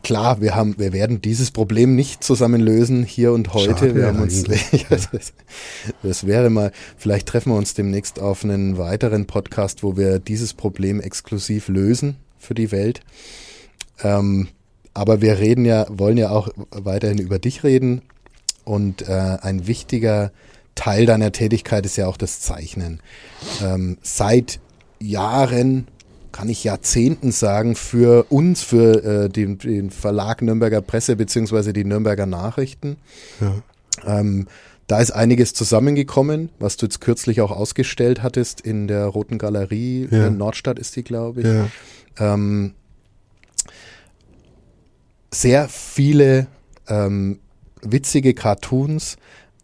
[0.03, 3.75] klar, wir haben, wir werden dieses Problem nicht zusammen lösen hier und heute.
[3.77, 4.43] Schade wir haben uns,
[4.89, 5.33] das,
[6.01, 10.53] das wäre mal, vielleicht treffen wir uns demnächst auf einen weiteren Podcast, wo wir dieses
[10.53, 13.01] Problem exklusiv lösen für die Welt.
[14.01, 14.47] Ähm,
[14.93, 18.01] aber wir reden ja, wollen ja auch weiterhin über dich reden.
[18.63, 20.31] Und äh, ein wichtiger
[20.75, 23.01] Teil deiner Tätigkeit ist ja auch das Zeichnen.
[23.63, 24.59] Ähm, seit
[24.99, 25.87] Jahren,
[26.31, 31.85] kann ich Jahrzehnten sagen, für uns, für äh, den, den Verlag Nürnberger Presse beziehungsweise die
[31.85, 32.97] Nürnberger Nachrichten.
[33.39, 34.19] Ja.
[34.19, 34.47] Ähm,
[34.87, 40.07] da ist einiges zusammengekommen, was du jetzt kürzlich auch ausgestellt hattest in der Roten Galerie.
[40.11, 40.27] Ja.
[40.27, 41.47] In Nordstadt ist die, glaube ich.
[41.47, 42.33] Ja.
[42.33, 42.73] Ähm,
[45.33, 46.47] sehr viele
[46.87, 47.39] ähm,
[47.81, 49.17] witzige Cartoons,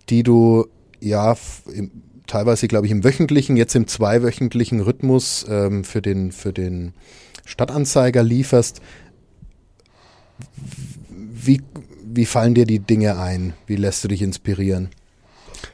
[0.09, 0.67] die du
[1.01, 1.35] ja
[1.73, 1.91] im,
[2.27, 6.93] teilweise, glaube ich, im wöchentlichen, jetzt im zweiwöchentlichen Rhythmus ähm, für den für den
[7.45, 8.81] Stadtanzeiger lieferst.
[11.09, 11.61] Wie,
[12.05, 13.53] wie fallen dir die Dinge ein?
[13.67, 14.89] Wie lässt du dich inspirieren?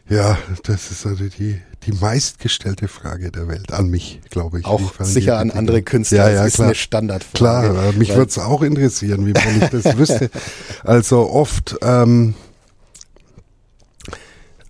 [0.10, 4.66] ja, das ist also die, die meistgestellte Frage der Welt an mich, glaube ich.
[4.66, 6.18] Auch sicher an andere Künstler.
[6.18, 6.68] Ja, das ja, ist klar.
[6.68, 7.70] eine Standardfrage.
[7.74, 10.30] Klar, mich würde es auch interessieren, wie wenn ich das wüsste.
[10.84, 12.47] Also oft, ähm, äh,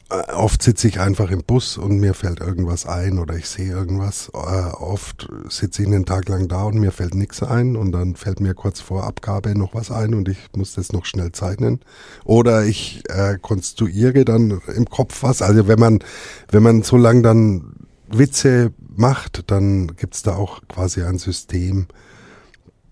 [0.09, 4.31] oft sitze ich einfach im Bus und mir fällt irgendwas ein oder ich sehe irgendwas.
[4.33, 8.15] Äh, oft sitze ich einen Tag lang da und mir fällt nichts ein und dann
[8.15, 11.81] fällt mir kurz vor Abgabe noch was ein und ich muss das noch schnell zeichnen.
[12.23, 15.41] Oder ich äh, konstruiere dann im Kopf was.
[15.41, 15.99] Also wenn man,
[16.51, 17.73] wenn man so lang dann
[18.07, 21.87] Witze macht, dann gibt's da auch quasi ein System,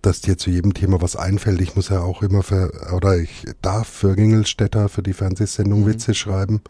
[0.02, 1.62] dass dir zu jedem Thema was einfällt.
[1.62, 5.88] Ich muss ja auch immer für, oder ich darf für Ringelstädter, für die Fernsehsendung Mhm.
[5.88, 6.62] Witze schreiben.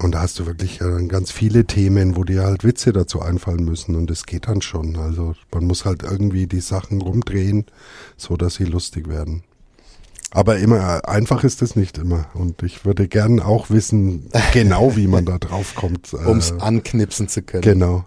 [0.00, 3.64] Und da hast du wirklich äh, ganz viele Themen, wo dir halt Witze dazu einfallen
[3.64, 3.94] müssen.
[3.94, 4.96] Und es geht dann schon.
[4.96, 7.66] Also man muss halt irgendwie die Sachen rumdrehen,
[8.16, 9.44] so dass sie lustig werden.
[10.30, 12.26] Aber immer einfach ist es nicht immer.
[12.34, 16.14] Und ich würde gern auch wissen, genau wie man da drauf kommt.
[16.14, 17.62] Um es äh, anknipsen zu können.
[17.62, 18.04] Genau.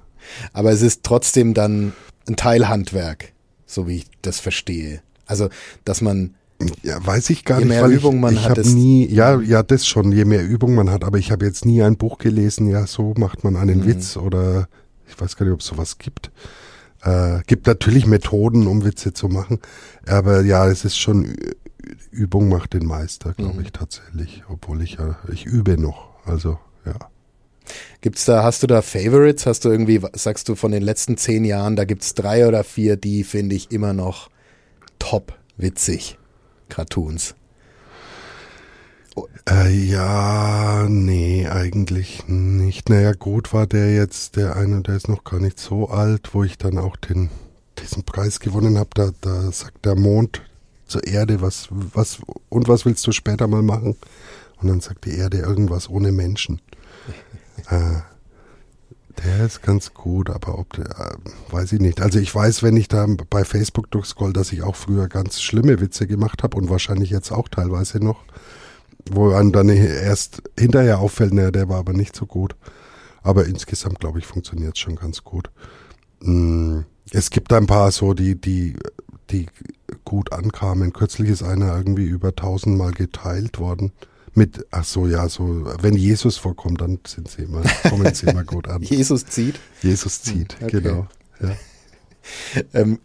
[0.53, 1.93] Aber es ist trotzdem dann
[2.27, 3.33] ein Teilhandwerk,
[3.67, 5.01] so wie ich das verstehe.
[5.27, 5.49] Also,
[5.85, 6.35] dass man
[6.83, 7.75] ja, weiß ich gar je nicht.
[7.75, 10.75] Je mehr Übung man ich, hat, ich nie, ja, ja, das schon, je mehr Übung
[10.75, 13.81] man hat, aber ich habe jetzt nie ein Buch gelesen, ja, so macht man einen
[13.81, 13.85] mhm.
[13.85, 14.67] Witz oder
[15.07, 16.31] ich weiß gar nicht, ob es sowas gibt.
[17.03, 19.59] Äh, gibt natürlich Methoden, um Witze zu machen,
[20.07, 21.35] aber ja, es ist schon
[22.11, 23.65] Übung macht den Meister, glaube mhm.
[23.65, 26.95] ich tatsächlich, obwohl ich ja, ich übe noch, also ja.
[28.01, 29.47] Gibt's da, hast du da Favorites?
[29.47, 32.95] Hast du irgendwie, sagst du von den letzten zehn Jahren, da gibt's drei oder vier,
[32.95, 34.29] die finde ich immer noch
[34.99, 36.19] top witzig.
[36.69, 37.35] Cartoons.
[39.49, 42.89] Äh, ja, nee, eigentlich nicht.
[42.89, 46.43] Naja, gut war der jetzt, der eine, der ist noch gar nicht so alt, wo
[46.43, 47.29] ich dann auch den,
[47.79, 48.89] diesen Preis gewonnen habe.
[48.93, 50.41] Da, da sagt der Mond
[50.87, 53.95] zur Erde, was, was, und was willst du später mal machen?
[54.61, 56.61] Und dann sagt die Erde irgendwas ohne Menschen.
[57.69, 58.01] äh,
[59.23, 62.01] der ist ganz gut, aber ob der, äh, weiß ich nicht.
[62.01, 65.79] Also ich weiß, wenn ich da bei Facebook durchscroll, dass ich auch früher ganz schlimme
[65.79, 68.23] Witze gemacht habe und wahrscheinlich jetzt auch teilweise noch,
[69.09, 72.55] wo einem dann erst hinterher auffällt, naja, der war aber nicht so gut.
[73.21, 75.49] Aber insgesamt, glaube ich, funktioniert es schon ganz gut.
[76.21, 78.75] Mm, es gibt ein paar so, die, die,
[79.31, 79.47] die
[80.03, 80.93] gut ankamen.
[80.93, 83.91] Kürzlich ist einer irgendwie über tausendmal geteilt worden
[84.37, 88.43] mit, ach so, ja, so, wenn Jesus vorkommt, dann sind sie immer, kommen sie immer
[88.43, 88.81] gut an.
[88.83, 89.59] Jesus zieht?
[89.81, 90.81] Jesus zieht, okay.
[90.81, 91.07] genau.
[91.39, 91.55] Ja.
[92.73, 92.99] ähm,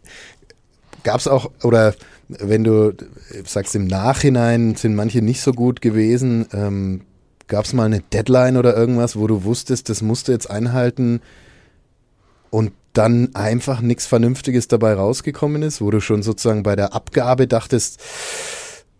[1.03, 1.95] Gab es auch, oder
[2.29, 2.95] wenn du
[3.45, 7.03] sagst, im Nachhinein sind manche nicht so gut gewesen, ähm,
[7.49, 11.21] gab es mal eine Deadline oder irgendwas, wo du wusstest, das musst du jetzt einhalten
[12.51, 17.47] und dann einfach nichts Vernünftiges dabei rausgekommen ist, wo du schon sozusagen bei der Abgabe
[17.47, 18.01] dachtest,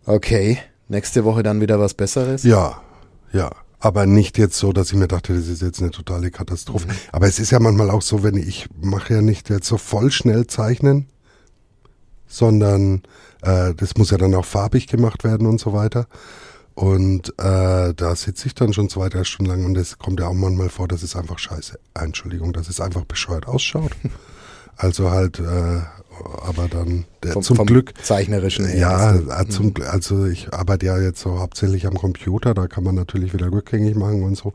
[0.05, 0.57] okay,
[0.91, 2.43] nächste Woche dann wieder was Besseres?
[2.43, 2.81] Ja,
[3.33, 3.51] ja.
[3.79, 6.87] Aber nicht jetzt so, dass ich mir dachte, das ist jetzt eine totale Katastrophe.
[6.87, 6.93] Mhm.
[7.11, 9.77] Aber es ist ja manchmal auch so, wenn ich, ich mache ja nicht jetzt so
[9.77, 11.07] voll schnell zeichnen,
[12.27, 13.01] sondern
[13.41, 16.05] äh, das muss ja dann auch farbig gemacht werden und so weiter.
[16.75, 20.27] Und äh, da sitze ich dann schon zwei, drei Stunden lang und es kommt ja
[20.27, 23.91] auch manchmal vor, dass es einfach scheiße, Entschuldigung, dass es einfach bescheuert ausschaut.
[24.77, 25.81] Also halt äh,
[26.23, 28.77] aber dann der, vom, zum vom Glück zeichnerischen her.
[28.77, 29.83] Ja, äh, zum, mhm.
[29.89, 33.95] also ich arbeite ja jetzt so hauptsächlich am Computer, da kann man natürlich wieder rückgängig
[33.95, 34.53] machen und so.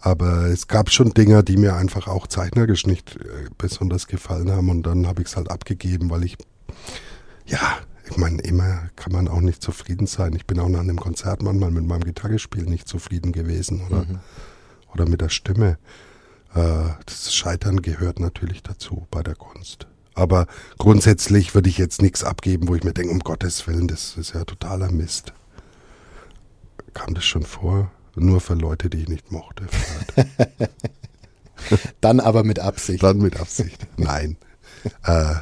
[0.00, 4.68] Aber es gab schon Dinger, die mir einfach auch zeichnerisch nicht äh, besonders gefallen haben
[4.68, 6.36] und dann habe ich es halt abgegeben, weil ich
[7.46, 7.78] ja,
[8.10, 10.34] ich meine, immer kann man auch nicht zufrieden sein.
[10.34, 14.18] Ich bin auch nach einem Konzert manchmal mit meinem Gitarrespiel nicht zufrieden gewesen oder, mhm.
[14.92, 15.78] oder mit der Stimme.
[16.54, 19.86] Äh, das Scheitern gehört natürlich dazu bei der Kunst.
[20.14, 20.46] Aber
[20.78, 24.34] grundsätzlich würde ich jetzt nichts abgeben, wo ich mir denke, um Gottes Willen, das ist
[24.34, 25.32] ja totaler Mist.
[26.94, 27.90] Kam das schon vor?
[28.14, 29.64] Nur für Leute, die ich nicht mochte.
[32.00, 33.02] Dann aber mit Absicht.
[33.02, 33.86] Dann mit Absicht.
[33.96, 34.36] Nein.
[35.04, 35.34] äh,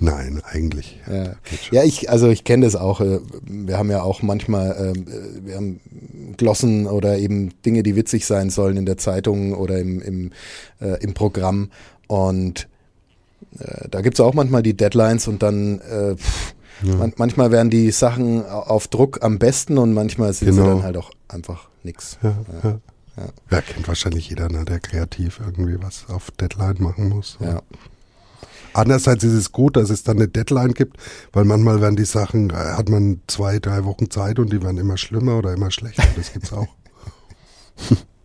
[0.00, 1.00] Nein, eigentlich.
[1.10, 1.34] Ja,
[1.72, 3.00] ja ich, also ich kenne das auch.
[3.00, 5.80] Äh, wir haben ja auch manchmal, ähm, äh, wir haben
[6.36, 10.30] Glossen oder eben Dinge, die witzig sein sollen in der Zeitung oder im, im,
[10.80, 11.70] äh, im Programm.
[12.06, 12.68] Und
[13.58, 16.94] äh, da gibt's auch manchmal die Deadlines und dann äh, pff, ja.
[16.96, 20.62] man, manchmal werden die Sachen auf Druck am besten und manchmal sind genau.
[20.62, 22.18] sie dann halt auch einfach nix.
[22.22, 22.80] Ja, ja.
[23.16, 23.24] ja.
[23.50, 27.38] ja kennt wahrscheinlich jeder, ne, der kreativ irgendwie was auf Deadline machen muss.
[27.40, 27.62] Ja.
[28.74, 30.98] Andererseits ist es gut, dass es dann eine Deadline gibt,
[31.32, 34.78] weil manchmal werden die Sachen, äh, hat man zwei, drei Wochen Zeit und die werden
[34.78, 36.04] immer schlimmer oder immer schlechter.
[36.16, 36.68] Das gibt's auch.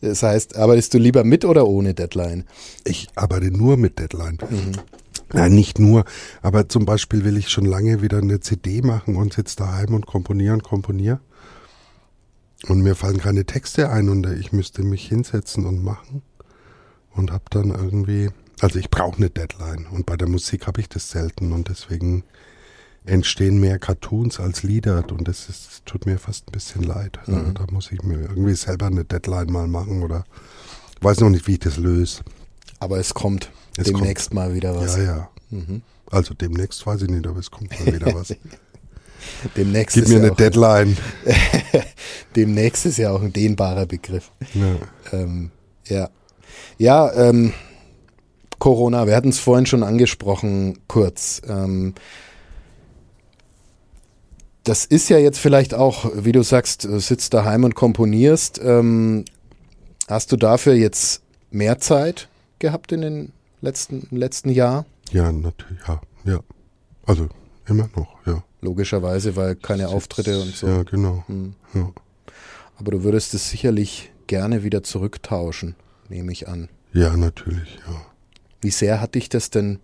[0.00, 2.44] Das heißt, arbeitest du lieber mit oder ohne Deadline?
[2.84, 4.38] Ich arbeite nur mit Deadline.
[4.48, 4.72] Mhm.
[5.32, 6.04] Nein, nicht nur,
[6.40, 10.06] aber zum Beispiel will ich schon lange wieder eine CD machen und sitze daheim und
[10.06, 11.20] komponiere und komponiere.
[12.68, 16.22] Und mir fallen keine Texte ein und ich müsste mich hinsetzen und machen.
[17.10, 19.86] Und habe dann irgendwie, also ich brauche eine Deadline.
[19.90, 22.24] Und bei der Musik habe ich das selten und deswegen
[23.06, 27.18] entstehen mehr Cartoons als Lieder und das ist, tut mir fast ein bisschen leid.
[27.26, 27.54] Mhm.
[27.54, 30.24] Da muss ich mir irgendwie selber eine Deadline mal machen oder
[31.00, 32.22] weiß noch nicht, wie ich das löse.
[32.78, 34.34] Aber es kommt es demnächst kommt.
[34.34, 34.96] mal wieder was.
[34.96, 35.30] Ja, ja.
[35.50, 35.82] Mhm.
[36.10, 38.34] Also demnächst weiß ich nicht, aber es kommt mal wieder was.
[39.56, 40.96] demnächst Gib mir ja eine Deadline.
[42.36, 44.30] demnächst ist ja auch ein dehnbarer Begriff.
[44.54, 44.76] Ja.
[45.12, 45.50] Ähm,
[45.86, 46.10] ja.
[46.78, 47.52] Ja, ähm,
[48.58, 51.42] Corona, wir hatten es vorhin schon angesprochen, kurz.
[51.46, 51.94] Ähm,
[54.66, 58.60] das ist ja jetzt vielleicht auch, wie du sagst, äh, sitzt daheim und komponierst.
[58.62, 59.24] Ähm,
[60.08, 64.84] hast du dafür jetzt mehr Zeit gehabt in den letzten, im letzten Jahr?
[65.12, 66.40] Ja, natürlich, ja, ja.
[67.06, 67.28] Also
[67.66, 68.42] immer noch, ja.
[68.60, 70.66] Logischerweise, weil keine Auftritte und so.
[70.66, 71.22] Ja, genau.
[71.28, 71.54] Hm.
[71.72, 71.92] Ja.
[72.76, 75.76] Aber du würdest es sicherlich gerne wieder zurücktauschen,
[76.08, 76.68] nehme ich an.
[76.92, 78.02] ja, natürlich, ja.
[78.60, 79.78] Wie sehr hat dich das denn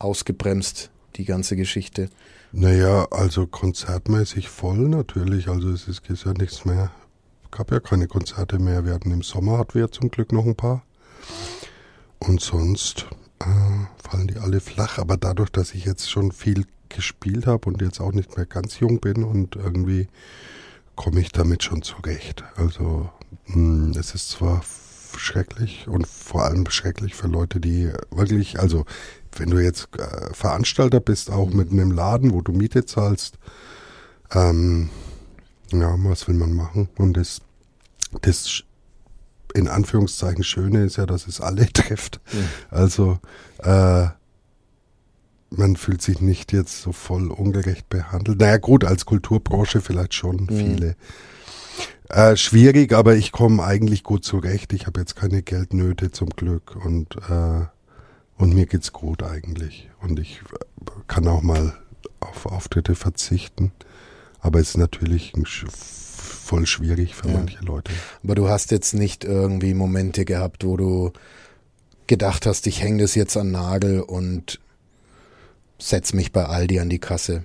[0.00, 2.08] ausgebremst, die ganze Geschichte?
[2.56, 5.48] Naja, also konzertmäßig voll natürlich.
[5.48, 6.92] Also es ist, ist ja nichts mehr.
[7.50, 8.84] Gab ja keine Konzerte mehr.
[8.84, 10.84] Wir hatten im Sommer hatten wir zum Glück noch ein paar.
[12.20, 13.06] Und sonst
[13.40, 14.98] äh, fallen die alle flach.
[14.98, 18.78] Aber dadurch, dass ich jetzt schon viel gespielt habe und jetzt auch nicht mehr ganz
[18.78, 20.06] jung bin und irgendwie
[20.94, 22.44] komme ich damit schon zurecht.
[22.54, 23.10] Also
[23.46, 24.62] mh, es ist zwar
[25.18, 28.84] schrecklich und vor allem schrecklich für Leute, die wirklich, also
[29.38, 33.38] wenn du jetzt äh, Veranstalter bist, auch mit einem Laden, wo du Miete zahlst,
[34.32, 34.90] ähm,
[35.72, 36.88] ja, was will man machen?
[36.96, 37.40] Und das,
[38.22, 38.62] das
[39.54, 42.20] in Anführungszeichen Schöne ist ja, dass es alle trifft.
[42.70, 43.18] Also
[43.58, 44.06] äh,
[45.50, 48.40] man fühlt sich nicht jetzt so voll ungerecht behandelt.
[48.40, 50.96] Naja gut, als Kulturbranche vielleicht schon viele.
[52.08, 54.72] Äh, schwierig, aber ich komme eigentlich gut zurecht.
[54.72, 57.66] Ich habe jetzt keine Geldnöte zum Glück und äh,
[58.44, 59.88] und mir geht's gut eigentlich.
[60.02, 61.74] Und ich äh, kann auch mal
[62.20, 63.72] auf Auftritte verzichten.
[64.40, 65.32] Aber es ist natürlich
[65.72, 67.34] voll schwierig für Ja.
[67.38, 67.92] manche Leute.
[68.22, 71.12] Aber du hast jetzt nicht irgendwie Momente gehabt, wo du
[72.06, 74.60] gedacht hast, ich hänge das jetzt an Nagel und
[75.78, 77.44] setz mich bei Aldi an die Kasse.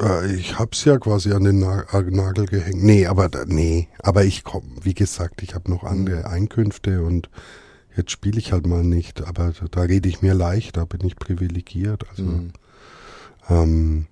[0.00, 2.82] Äh, Ich hab's ja quasi an den Na Nagel gehängt.
[2.82, 7.28] Nee, aber nee, aber ich komm, wie gesagt, ich habe noch andere Einkünfte und
[7.96, 11.06] jetzt spiele ich halt mal nicht, aber da, da rede ich mir leicht, da bin
[11.06, 12.08] ich privilegiert.
[12.10, 12.52] Also Mhm.
[13.48, 14.06] ähm,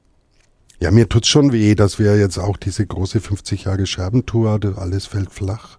[0.80, 5.06] ja, mir tut's schon weh, dass wir jetzt auch diese große 50 Jahre Scherbentour, alles
[5.06, 5.78] fällt flach.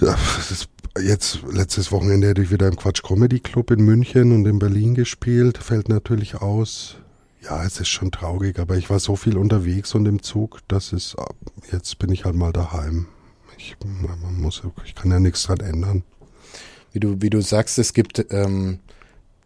[0.00, 0.68] Ja, das ist
[1.00, 4.94] jetzt letztes Wochenende hätte ich wieder im Quatsch Comedy Club in München und in Berlin
[4.94, 6.96] gespielt, fällt natürlich aus.
[7.42, 10.92] Ja, es ist schon traurig, aber ich war so viel unterwegs und im Zug, dass
[10.92, 11.16] es
[11.70, 13.06] jetzt bin ich halt mal daheim.
[13.56, 16.02] Ich, man muss, ich kann ja nichts dran ändern.
[16.92, 18.78] Wie du, wie du sagst, es gibt ähm,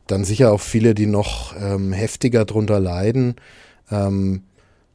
[0.06, 3.36] dann sicher auch viele, die noch ähm, heftiger drunter leiden.
[3.90, 4.42] Ähm,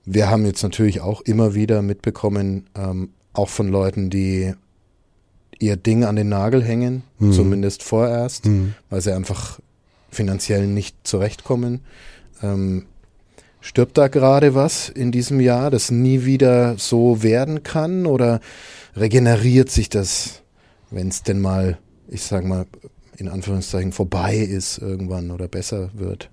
[0.06, 4.54] wir haben jetzt natürlich auch immer wieder mitbekommen, ähm, auch von Leuten, die
[5.60, 7.34] ihr Ding an den Nagel hängen, Mhm.
[7.34, 8.74] zumindest vorerst, Hm.
[8.90, 9.60] weil sie einfach
[10.10, 11.82] finanziell nicht zurechtkommen.
[12.42, 12.86] Ähm,
[13.62, 18.40] stirbt da gerade was in diesem Jahr, das nie wieder so werden kann oder
[18.96, 20.42] regeneriert sich das,
[20.92, 21.78] wenn es denn mal,
[22.10, 22.66] ich sag mal,
[23.18, 26.30] in Anführungszeichen vorbei ist irgendwann oder besser wird?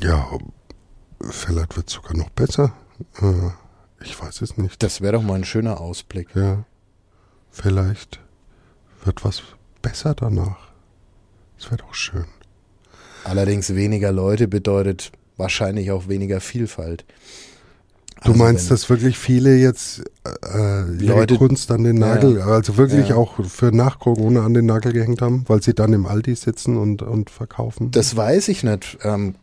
[0.00, 0.38] Ja,
[1.20, 2.72] vielleicht wird es sogar noch besser.
[3.20, 3.50] Äh,
[4.04, 4.82] ich weiß es nicht.
[4.82, 6.28] Das wäre doch mal ein schöner Ausblick.
[6.34, 6.64] Ja,
[7.50, 8.20] vielleicht
[9.04, 9.42] wird was
[9.82, 10.68] besser danach.
[11.56, 12.26] Das wäre doch schön.
[13.24, 17.04] Allerdings weniger Leute bedeutet wahrscheinlich auch weniger Vielfalt.
[18.24, 22.14] Du Also meinst, dass wirklich viele jetzt äh, ihre Leute- Kunst an den Ja.
[22.16, 23.14] Nagel, also wirklich Ja.
[23.16, 26.76] auch für nach Corona an den Nagel gehängt haben, weil sie dann im Aldi sitzen
[26.76, 27.90] und, und verkaufen?
[27.92, 28.98] Das weiß ich nicht.
[29.04, 29.34] Ähm,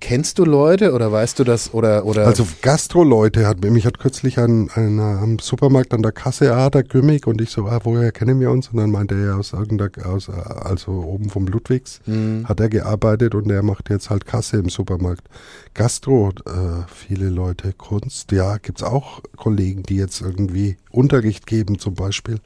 [0.00, 4.38] kennst du Leute oder weißt du das oder oder Also Gastro-Leute hat mich hat kürzlich
[4.38, 8.12] ein, ein, am Supermarkt an der Kasse, ah, der Grimmig und ich so, ah, woher
[8.12, 8.68] kennen wir uns?
[8.68, 13.34] Und dann meinte er aus irgendeiner, aus, also oben vom Ludwigs, Hm, hat er gearbeitet
[13.34, 15.28] und er macht jetzt halt Kasse im Supermarkt.
[15.74, 21.94] Gastro, äh, viele Leute, Kunst, ja, gibt's auch Kollegen, die jetzt irgendwie Unterricht geben zum
[21.94, 22.38] Beispiel.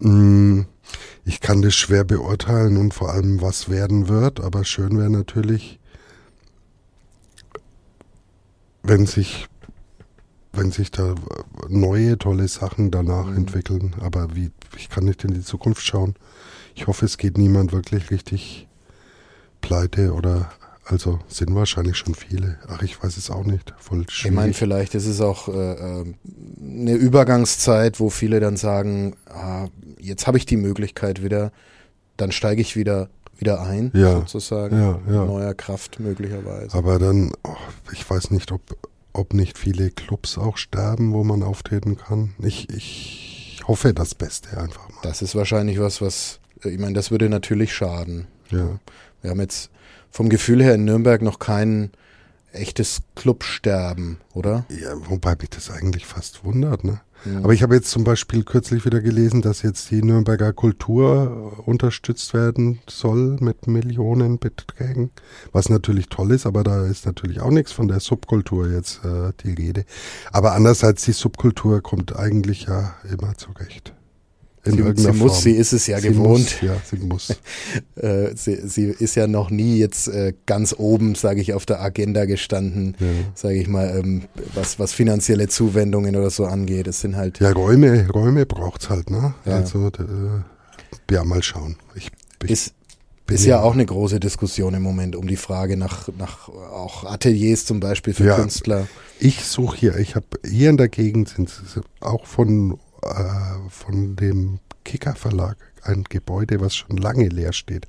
[0.00, 0.62] Mm,
[1.24, 5.80] Ich kann das schwer beurteilen und vor allem, was werden wird, aber schön wäre natürlich,
[8.86, 9.46] wenn sich,
[10.52, 11.14] wenn sich da
[11.68, 13.36] neue tolle Sachen danach Mhm.
[13.36, 13.94] entwickeln.
[14.00, 16.14] Aber wie, ich kann nicht in die Zukunft schauen.
[16.74, 18.68] Ich hoffe, es geht niemand wirklich richtig
[19.60, 20.50] pleite oder
[20.84, 22.58] also sind wahrscheinlich schon viele.
[22.68, 23.74] Ach, ich weiß es auch nicht.
[23.78, 24.56] Voll ich meine, schwierig.
[24.56, 26.04] vielleicht ist es auch äh, äh,
[26.60, 29.66] eine Übergangszeit, wo viele dann sagen, ah,
[29.98, 31.50] jetzt habe ich die Möglichkeit wieder,
[32.16, 34.76] dann steige ich wieder wieder ein, Ja, sozusagen.
[34.78, 35.24] ja, ja.
[35.24, 36.76] Neuer Kraft möglicherweise.
[36.76, 37.54] Aber dann, oh,
[37.92, 38.60] ich weiß nicht, ob,
[39.12, 42.34] ob nicht viele Clubs auch sterben, wo man auftreten kann.
[42.38, 44.98] Ich, ich hoffe das Beste einfach mal.
[45.02, 48.26] Das ist wahrscheinlich was, was, äh, ich meine, das würde natürlich schaden.
[48.50, 48.78] Ja.
[49.22, 49.70] Wir haben jetzt
[50.10, 51.90] vom Gefühl her in Nürnberg noch keinen
[52.56, 54.64] echtes Clubsterben, oder?
[54.68, 57.00] Ja, wobei mich das eigentlich fast wundert, ne?
[57.42, 62.34] Aber ich habe jetzt zum Beispiel kürzlich wieder gelesen, dass jetzt die Nürnberger Kultur unterstützt
[62.34, 65.10] werden soll mit Millionenbeträgen,
[65.50, 69.32] was natürlich toll ist, aber da ist natürlich auch nichts von der Subkultur jetzt äh,
[69.42, 69.84] die Rede.
[70.30, 73.92] Aber andererseits, die Subkultur kommt eigentlich ja immer zurecht.
[74.66, 75.42] In sie, sie muss, Form.
[75.42, 76.38] sie ist es ja sie gewohnt.
[76.38, 77.30] Muss, ja, sie muss.
[77.96, 81.80] äh, sie, sie, ist ja noch nie jetzt äh, ganz oben, sage ich, auf der
[81.80, 83.06] Agenda gestanden, ja.
[83.34, 84.22] sage ich mal, ähm,
[84.54, 86.86] was, was finanzielle Zuwendungen oder so angeht.
[86.86, 87.40] Es sind halt.
[87.40, 89.34] Ja, Räume, Räume braucht's halt, ne?
[89.44, 89.56] Ja.
[89.56, 91.76] Also, äh, ja, mal schauen.
[91.94, 92.10] Ich,
[92.42, 92.74] ich ist,
[93.28, 97.64] ist ja auch eine große Diskussion im Moment um die Frage nach, nach auch Ateliers
[97.64, 98.86] zum Beispiel für ja, Künstler.
[99.18, 101.50] Ich suche hier, ich habe hier in der Gegend sind
[102.00, 102.78] auch von
[103.10, 107.86] äh, von dem Kicker Verlag ein Gebäude, was schon lange leer steht.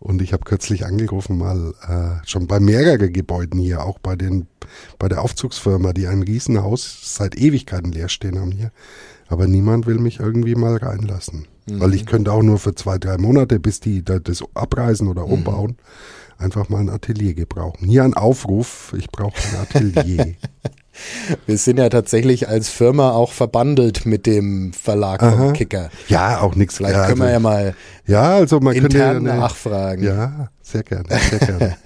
[0.00, 4.48] Und ich habe kürzlich angerufen, mal äh, schon bei mehreren Gebäuden hier, auch bei den
[4.98, 8.72] bei der Aufzugsfirma, die ein Riesenhaus seit Ewigkeiten leer stehen haben hier.
[9.28, 11.46] Aber niemand will mich irgendwie mal reinlassen.
[11.66, 11.80] Mhm.
[11.80, 15.32] Weil ich könnte auch nur für zwei, drei Monate, bis die das abreißen oder mhm.
[15.32, 16.44] umbauen, mhm.
[16.44, 17.86] einfach mal ein Atelier gebrauchen.
[17.86, 20.34] Hier ein Aufruf, ich brauche ein Atelier.
[21.46, 25.36] Wir sind ja tatsächlich als Firma auch verbandelt mit dem Verlag Aha.
[25.36, 25.90] vom Kicker.
[26.08, 26.76] Ja, auch nichts.
[26.76, 27.74] Vielleicht ja, können wir also, ja mal
[28.06, 30.02] ja, also man intern ja nachfragen.
[30.02, 31.76] Ja, sehr gerne, sehr gerne.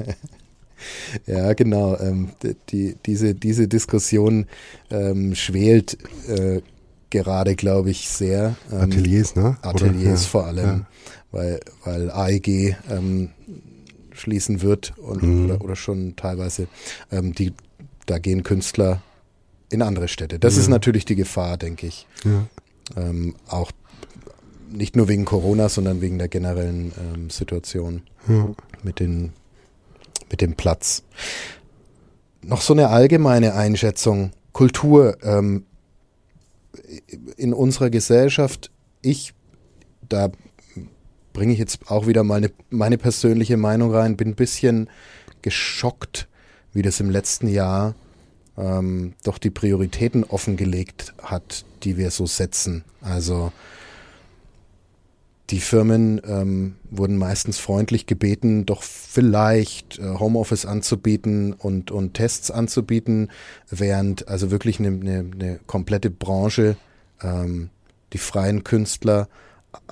[1.26, 1.98] ja, genau.
[1.98, 2.30] Ähm,
[2.70, 4.46] die, diese, diese Diskussion
[4.90, 5.98] ähm, schwelt
[6.28, 6.62] äh,
[7.10, 8.56] gerade, glaube ich, sehr.
[8.72, 9.56] Ähm, Ateliers, ne?
[9.62, 10.86] Ateliers ja, vor allem, ja.
[11.32, 13.30] weil, weil AEG ähm,
[14.12, 15.44] schließen wird und, mhm.
[15.44, 16.68] oder, oder schon teilweise.
[17.12, 17.52] Ähm, die
[18.06, 19.02] da gehen Künstler
[19.70, 20.38] in andere Städte.
[20.38, 20.62] Das ja.
[20.62, 22.06] ist natürlich die Gefahr, denke ich.
[22.24, 22.46] Ja.
[22.96, 23.72] Ähm, auch
[24.70, 28.48] nicht nur wegen Corona, sondern wegen der generellen ähm, Situation ja.
[28.82, 29.32] mit, den,
[30.30, 31.02] mit dem Platz.
[32.42, 34.32] Noch so eine allgemeine Einschätzung.
[34.52, 35.66] Kultur ähm,
[37.36, 38.70] in unserer Gesellschaft.
[39.02, 39.34] Ich,
[40.08, 40.30] da
[41.32, 44.88] bringe ich jetzt auch wieder meine, meine persönliche Meinung rein, bin ein bisschen
[45.42, 46.28] geschockt,
[46.76, 47.94] wie das im letzten Jahr
[48.58, 52.84] ähm, doch die Prioritäten offengelegt hat, die wir so setzen.
[53.00, 53.50] Also
[55.48, 62.50] die Firmen ähm, wurden meistens freundlich gebeten, doch vielleicht äh, Homeoffice anzubieten und, und Tests
[62.50, 63.30] anzubieten,
[63.70, 66.76] während also wirklich eine, eine, eine komplette Branche,
[67.22, 67.70] ähm,
[68.12, 69.28] die freien Künstler,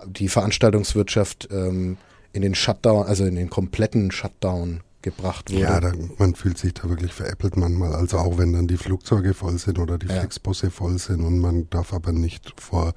[0.06, 1.96] die Veranstaltungswirtschaft ähm,
[2.34, 5.60] in den Shutdown, also in den kompletten Shutdown gebracht wurde.
[5.60, 7.94] Ja, da, man fühlt sich da wirklich veräppelt manchmal.
[7.94, 10.18] Also auch wenn dann die Flugzeuge voll sind oder die ja.
[10.18, 12.94] Flixbusse voll sind und man darf aber nicht vor,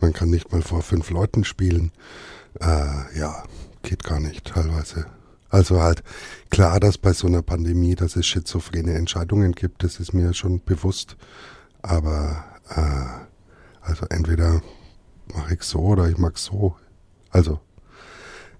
[0.00, 1.92] man kann nicht mal vor fünf Leuten spielen.
[2.60, 3.42] Äh, ja,
[3.82, 5.06] geht gar nicht teilweise.
[5.50, 6.04] Also halt
[6.48, 10.62] klar, dass bei so einer Pandemie, dass es schizophrene Entscheidungen gibt, das ist mir schon
[10.64, 11.16] bewusst.
[11.82, 13.26] Aber äh,
[13.80, 14.62] also entweder
[15.34, 16.76] mache ich so oder ich mag so.
[17.30, 17.60] Also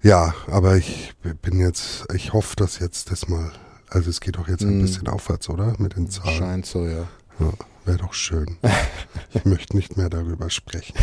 [0.01, 3.51] ja, aber ich bin jetzt, ich hoffe, dass jetzt das mal,
[3.89, 4.81] also es geht doch jetzt ein mm.
[4.81, 5.75] bisschen aufwärts, oder?
[5.77, 6.37] Mit den Zahlen.
[6.37, 7.07] Scheint so, ja.
[7.39, 7.53] ja
[7.85, 8.57] Wäre doch schön.
[9.33, 10.93] ich möchte nicht mehr darüber sprechen.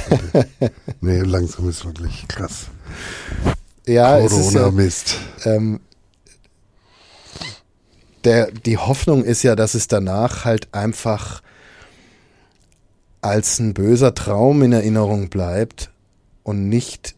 [1.01, 2.67] nee, langsam ist wirklich krass.
[3.87, 5.17] Ja, Corona-Mist.
[5.45, 5.81] Ja, ähm,
[8.25, 11.43] der, die Hoffnung ist ja, dass es danach halt einfach
[13.21, 15.91] als ein böser Traum in Erinnerung bleibt
[16.43, 17.17] und nicht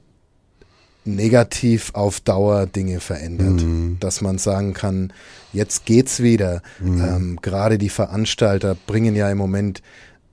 [1.16, 3.62] negativ auf Dauer Dinge verändert.
[3.62, 3.98] Mhm.
[4.00, 5.12] Dass man sagen kann,
[5.52, 6.62] jetzt geht's wieder.
[6.80, 7.04] Mhm.
[7.04, 9.82] Ähm, Gerade die Veranstalter bringen ja im Moment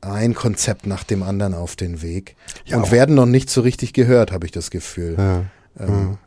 [0.01, 3.93] ein Konzept nach dem anderen auf den Weg ja, und werden noch nicht so richtig
[3.93, 5.15] gehört, habe ich das Gefühl.
[5.17, 5.45] Ja.
[5.79, 6.17] Ähm,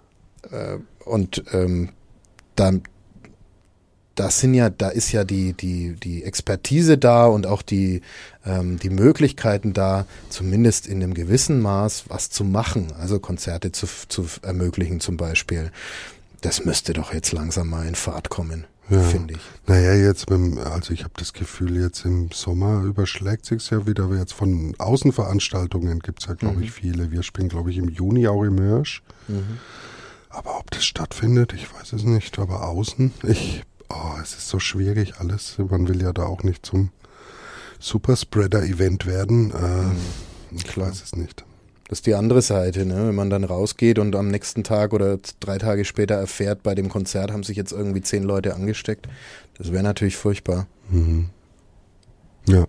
[0.50, 0.74] ja.
[0.74, 1.90] Äh, und ähm,
[2.56, 2.82] dann,
[4.20, 8.02] das sind ja, da ist ja die, die, die Expertise da und auch die,
[8.44, 13.86] ähm, die Möglichkeiten da, zumindest in einem gewissen Maß was zu machen, also Konzerte zu,
[14.08, 15.72] zu ermöglichen zum Beispiel.
[16.42, 18.66] Das müsste doch jetzt langsam mal in Fahrt kommen.
[18.90, 19.00] Ja.
[19.02, 19.40] finde ich.
[19.68, 24.06] Naja, jetzt, beim, also ich habe das Gefühl, jetzt im Sommer überschlägt sich ja wieder.
[24.18, 26.64] Jetzt von Außenveranstaltungen gibt es ja, glaube mhm.
[26.64, 27.12] ich, viele.
[27.12, 29.02] Wir spielen, glaube ich, im Juni auch im Hirsch.
[29.28, 29.60] Mhm.
[30.28, 32.36] Aber ob das stattfindet, ich weiß es nicht.
[32.40, 35.56] Aber außen, ich oh, es ist so schwierig alles.
[35.58, 36.90] Man will ja da auch nicht zum
[37.78, 39.50] Superspreader-Event werden.
[39.50, 39.96] Äh, mhm.
[40.52, 41.44] Ich weiß es nicht.
[41.88, 43.08] Das ist die andere Seite, ne?
[43.08, 46.88] wenn man dann rausgeht und am nächsten Tag oder drei Tage später erfährt, bei dem
[46.88, 49.08] Konzert haben sich jetzt irgendwie zehn Leute angesteckt.
[49.58, 50.68] Das wäre natürlich furchtbar.
[50.88, 51.30] Mhm.
[52.46, 52.66] Ja.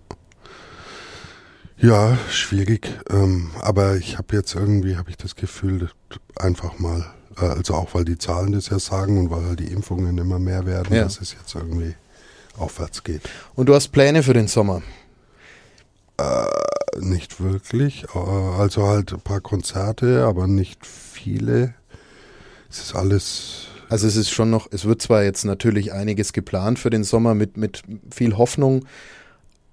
[1.78, 2.89] Ja, schwierig.
[3.11, 5.89] Ähm, aber ich habe jetzt irgendwie, habe ich das Gefühl,
[6.36, 7.05] einfach mal
[7.36, 10.65] also auch weil die Zahlen das ja sagen und weil halt die Impfungen immer mehr
[10.65, 11.03] werden, ja.
[11.03, 11.95] dass es jetzt irgendwie
[12.57, 13.21] aufwärts geht.
[13.55, 14.82] Und du hast Pläne für den Sommer?
[16.17, 16.45] Äh,
[16.99, 18.05] nicht wirklich.
[18.15, 21.73] Äh, also halt ein paar Konzerte, aber nicht viele.
[22.69, 23.67] Es ist alles.
[23.89, 27.36] Also es ist schon noch, es wird zwar jetzt natürlich einiges geplant für den Sommer
[27.36, 28.86] mit, mit viel Hoffnung,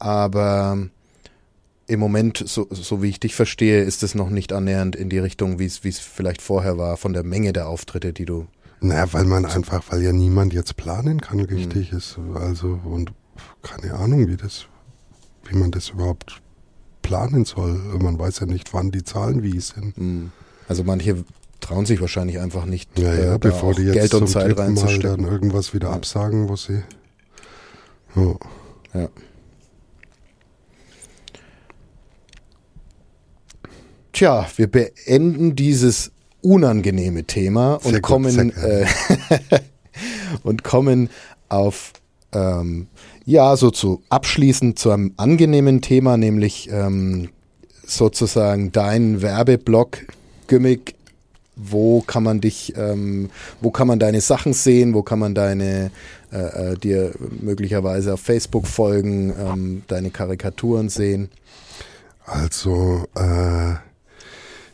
[0.01, 0.89] aber
[1.89, 5.19] im Moment, so, so wie ich dich verstehe, ist es noch nicht annähernd in die
[5.19, 8.47] Richtung, wie es wie es vielleicht vorher war, von der Menge der Auftritte, die du.
[8.81, 11.99] Naja, weil man einfach, weil ja niemand jetzt planen kann, richtig mhm.
[11.99, 12.19] ist.
[12.35, 13.13] Also, und
[13.63, 14.67] keine Ahnung, wie das,
[15.49, 16.43] wie man das überhaupt
[17.03, 17.75] planen soll.
[17.99, 19.97] Man weiß ja nicht, wann die Zahlen wie sind.
[19.97, 20.31] Mhm.
[20.69, 21.25] Also manche
[21.61, 25.23] trauen sich wahrscheinlich einfach nicht, ja, ja, äh, bevor die jetzt Geld und Zeit reinzustecken.
[25.23, 25.95] dann irgendwas wieder ja.
[25.95, 26.83] absagen, wo sie.
[28.15, 28.37] Ja.
[28.95, 29.09] ja.
[34.19, 36.11] Tja, wir beenden dieses
[36.43, 38.85] unangenehme Thema und gut, kommen äh,
[40.43, 41.09] und kommen
[41.49, 41.93] auf
[42.33, 42.89] ähm,
[43.25, 47.29] ja so zu abschließend zu einem angenehmen Thema, nämlich ähm,
[47.87, 49.99] sozusagen dein Werbeblock
[50.49, 50.97] Gimmick.
[51.55, 55.93] Wo kann man dich, ähm, wo kann man deine Sachen sehen, wo kann man deine
[56.33, 61.29] äh, äh, dir möglicherweise auf Facebook folgen, ähm, deine Karikaturen sehen?
[62.27, 63.75] Also äh,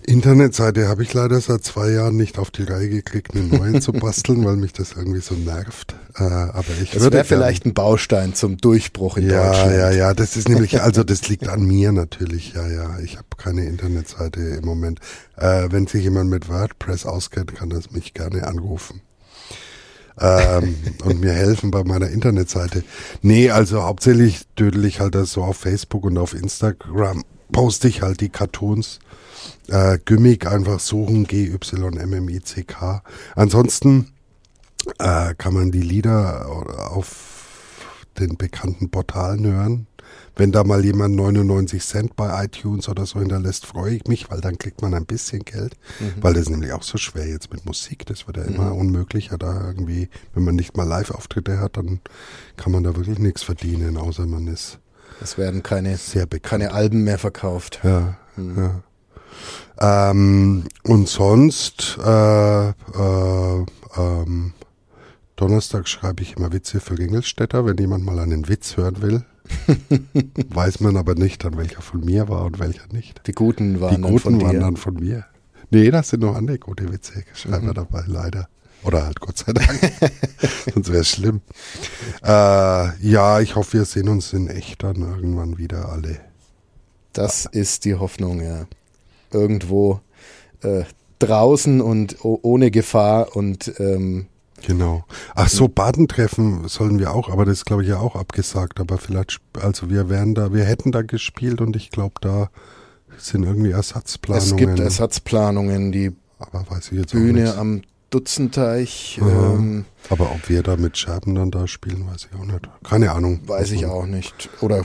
[0.06, 3.92] Internetseite habe ich leider seit zwei Jahren nicht auf die Reihe gekriegt, eine neue zu
[3.92, 5.94] basteln, weil mich das irgendwie so nervt.
[6.16, 9.72] Äh, aber ich das wäre vielleicht ein Baustein zum Durchbruch in ja, Deutschland.
[9.72, 10.14] Ja, ja, ja.
[10.14, 12.52] Das ist nämlich, also das liegt an mir natürlich.
[12.52, 12.98] Ja, ja.
[12.98, 15.00] Ich habe keine Internetseite im Moment.
[15.36, 19.00] Äh, wenn sich jemand mit WordPress auskennt, kann das mich gerne anrufen.
[20.20, 22.84] ähm, und mir helfen bei meiner Internetseite.
[23.22, 28.02] Nee, also hauptsächlich dödel ich halt das so auf Facebook und auf Instagram poste ich
[28.02, 29.00] halt die Cartoons
[29.68, 33.02] äh, Gimmick einfach suchen, G-Y-M-M-I-C-K.
[33.34, 34.12] Ansonsten
[34.98, 36.46] äh, kann man die Lieder
[36.90, 37.34] auf
[38.18, 39.86] den bekannten Portalen hören.
[40.36, 44.40] Wenn da mal jemand 99 Cent bei iTunes oder so hinterlässt, freue ich mich, weil
[44.40, 45.76] dann kriegt man ein bisschen Geld.
[46.00, 46.22] Mhm.
[46.22, 48.04] Weil das ist nämlich auch so schwer jetzt mit Musik.
[48.06, 48.80] Das wird ja immer mhm.
[48.80, 49.38] unmöglicher.
[49.38, 52.00] Da irgendwie, wenn man nicht mal Live-Auftritte hat, dann
[52.56, 54.78] kann man da wirklich nichts verdienen, außer man ist.
[55.20, 57.80] Es werden keine, sehr keine Alben mehr verkauft.
[57.82, 58.56] Ja, mhm.
[58.56, 58.82] ja.
[60.10, 63.64] Ähm, und sonst, äh, äh,
[63.96, 64.52] ähm,
[65.36, 69.24] Donnerstag schreibe ich immer Witze für Ringelstädter, wenn jemand mal einen Witz hören will.
[70.48, 73.26] Weiß man aber nicht, dann welcher von mir war und welcher nicht.
[73.26, 75.24] Die guten waren, Die guten dann, von waren dann von mir.
[75.70, 77.74] Nee, das sind noch andere gute Witze, schreiben mhm.
[77.74, 78.48] dabei, leider.
[78.84, 79.80] Oder halt Gott sei Dank.
[80.74, 81.40] Sonst wäre es schlimm.
[82.22, 86.20] Äh, ja, ich hoffe, wir sehen uns in echt dann irgendwann wieder alle.
[87.12, 88.66] Das ist die Hoffnung, ja
[89.34, 90.00] irgendwo
[90.62, 90.84] äh,
[91.18, 94.26] draußen und ohne Gefahr und ähm,
[94.66, 95.04] Genau.
[95.34, 98.80] Ach so, Badentreffen sollen wir auch, aber das ist glaube ich ja auch abgesagt.
[98.80, 102.48] Aber vielleicht, also wir wären da, wir hätten da gespielt und ich glaube, da
[103.18, 104.50] sind irgendwie Ersatzplanungen.
[104.50, 106.16] Es gibt Ersatzplanungen, die
[107.12, 107.82] Bühne am
[108.14, 109.20] Dutzenteich.
[109.20, 112.68] Ähm, aber ob wir da mit Scherben dann da spielen, weiß ich auch nicht.
[112.84, 113.40] Keine Ahnung.
[113.46, 114.48] Weiß ich auch nicht.
[114.60, 114.84] Oder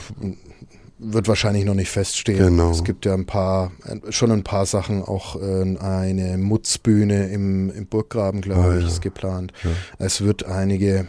[0.97, 2.39] wird wahrscheinlich noch nicht feststehen.
[2.39, 2.71] Genau.
[2.71, 3.71] Es gibt ja ein paar,
[4.09, 8.88] schon ein paar Sachen, auch äh, eine Mutzbühne im, im Burggraben, glaube ah, ich, ja.
[8.88, 9.53] ist geplant.
[9.63, 9.69] Ja.
[9.99, 11.07] Es wird einige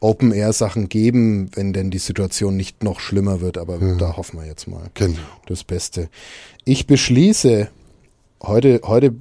[0.00, 3.94] Open-Air-Sachen geben, wenn denn die Situation nicht noch schlimmer wird, aber ja.
[3.96, 4.90] da hoffen wir jetzt mal.
[4.94, 5.18] Genau.
[5.46, 6.08] Das Beste.
[6.64, 7.68] Ich beschließe,
[8.42, 9.14] heute, heute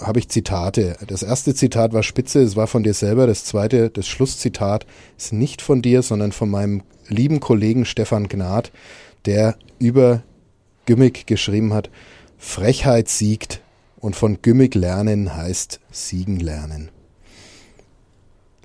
[0.00, 0.96] habe ich Zitate.
[1.06, 3.26] Das erste Zitat war spitze, es war von dir selber.
[3.26, 4.86] Das zweite, das Schlusszitat,
[5.16, 8.72] ist nicht von dir, sondern von meinem lieben Kollegen Stefan Gnad
[9.24, 10.22] der über
[10.86, 11.90] Gimmick geschrieben hat,
[12.38, 13.62] Frechheit siegt
[13.96, 16.90] und von Gimmick lernen heißt siegen lernen.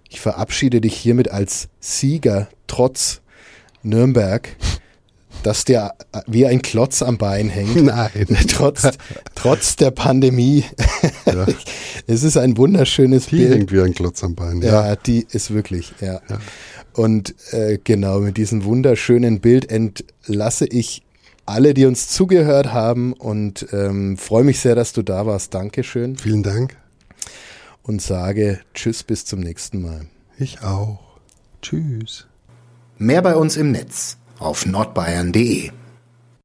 [0.09, 3.21] Ich verabschiede dich hiermit als Sieger trotz
[3.83, 4.55] Nürnberg,
[5.43, 5.95] dass der
[6.27, 7.75] wie ein Klotz am Bein hängt.
[7.83, 8.09] Nein.
[8.47, 8.87] trotz,
[9.35, 10.65] trotz der Pandemie.
[11.25, 11.45] Ja.
[12.07, 13.49] es ist ein wunderschönes die Bild.
[13.49, 14.61] Die hängt wie ein Klotz am Bein.
[14.61, 16.21] Ja, ja die ist wirklich, ja.
[16.29, 16.39] ja.
[16.93, 21.03] Und äh, genau mit diesem wunderschönen Bild entlasse ich
[21.45, 25.53] alle, die uns zugehört haben und ähm, freue mich sehr, dass du da warst.
[25.53, 26.17] Dankeschön.
[26.17, 26.77] Vielen Dank.
[27.81, 30.05] Und sage Tschüss, bis zum nächsten Mal.
[30.37, 30.99] Ich auch.
[31.61, 32.27] Tschüss.
[32.97, 35.71] Mehr bei uns im Netz auf nordbayern.de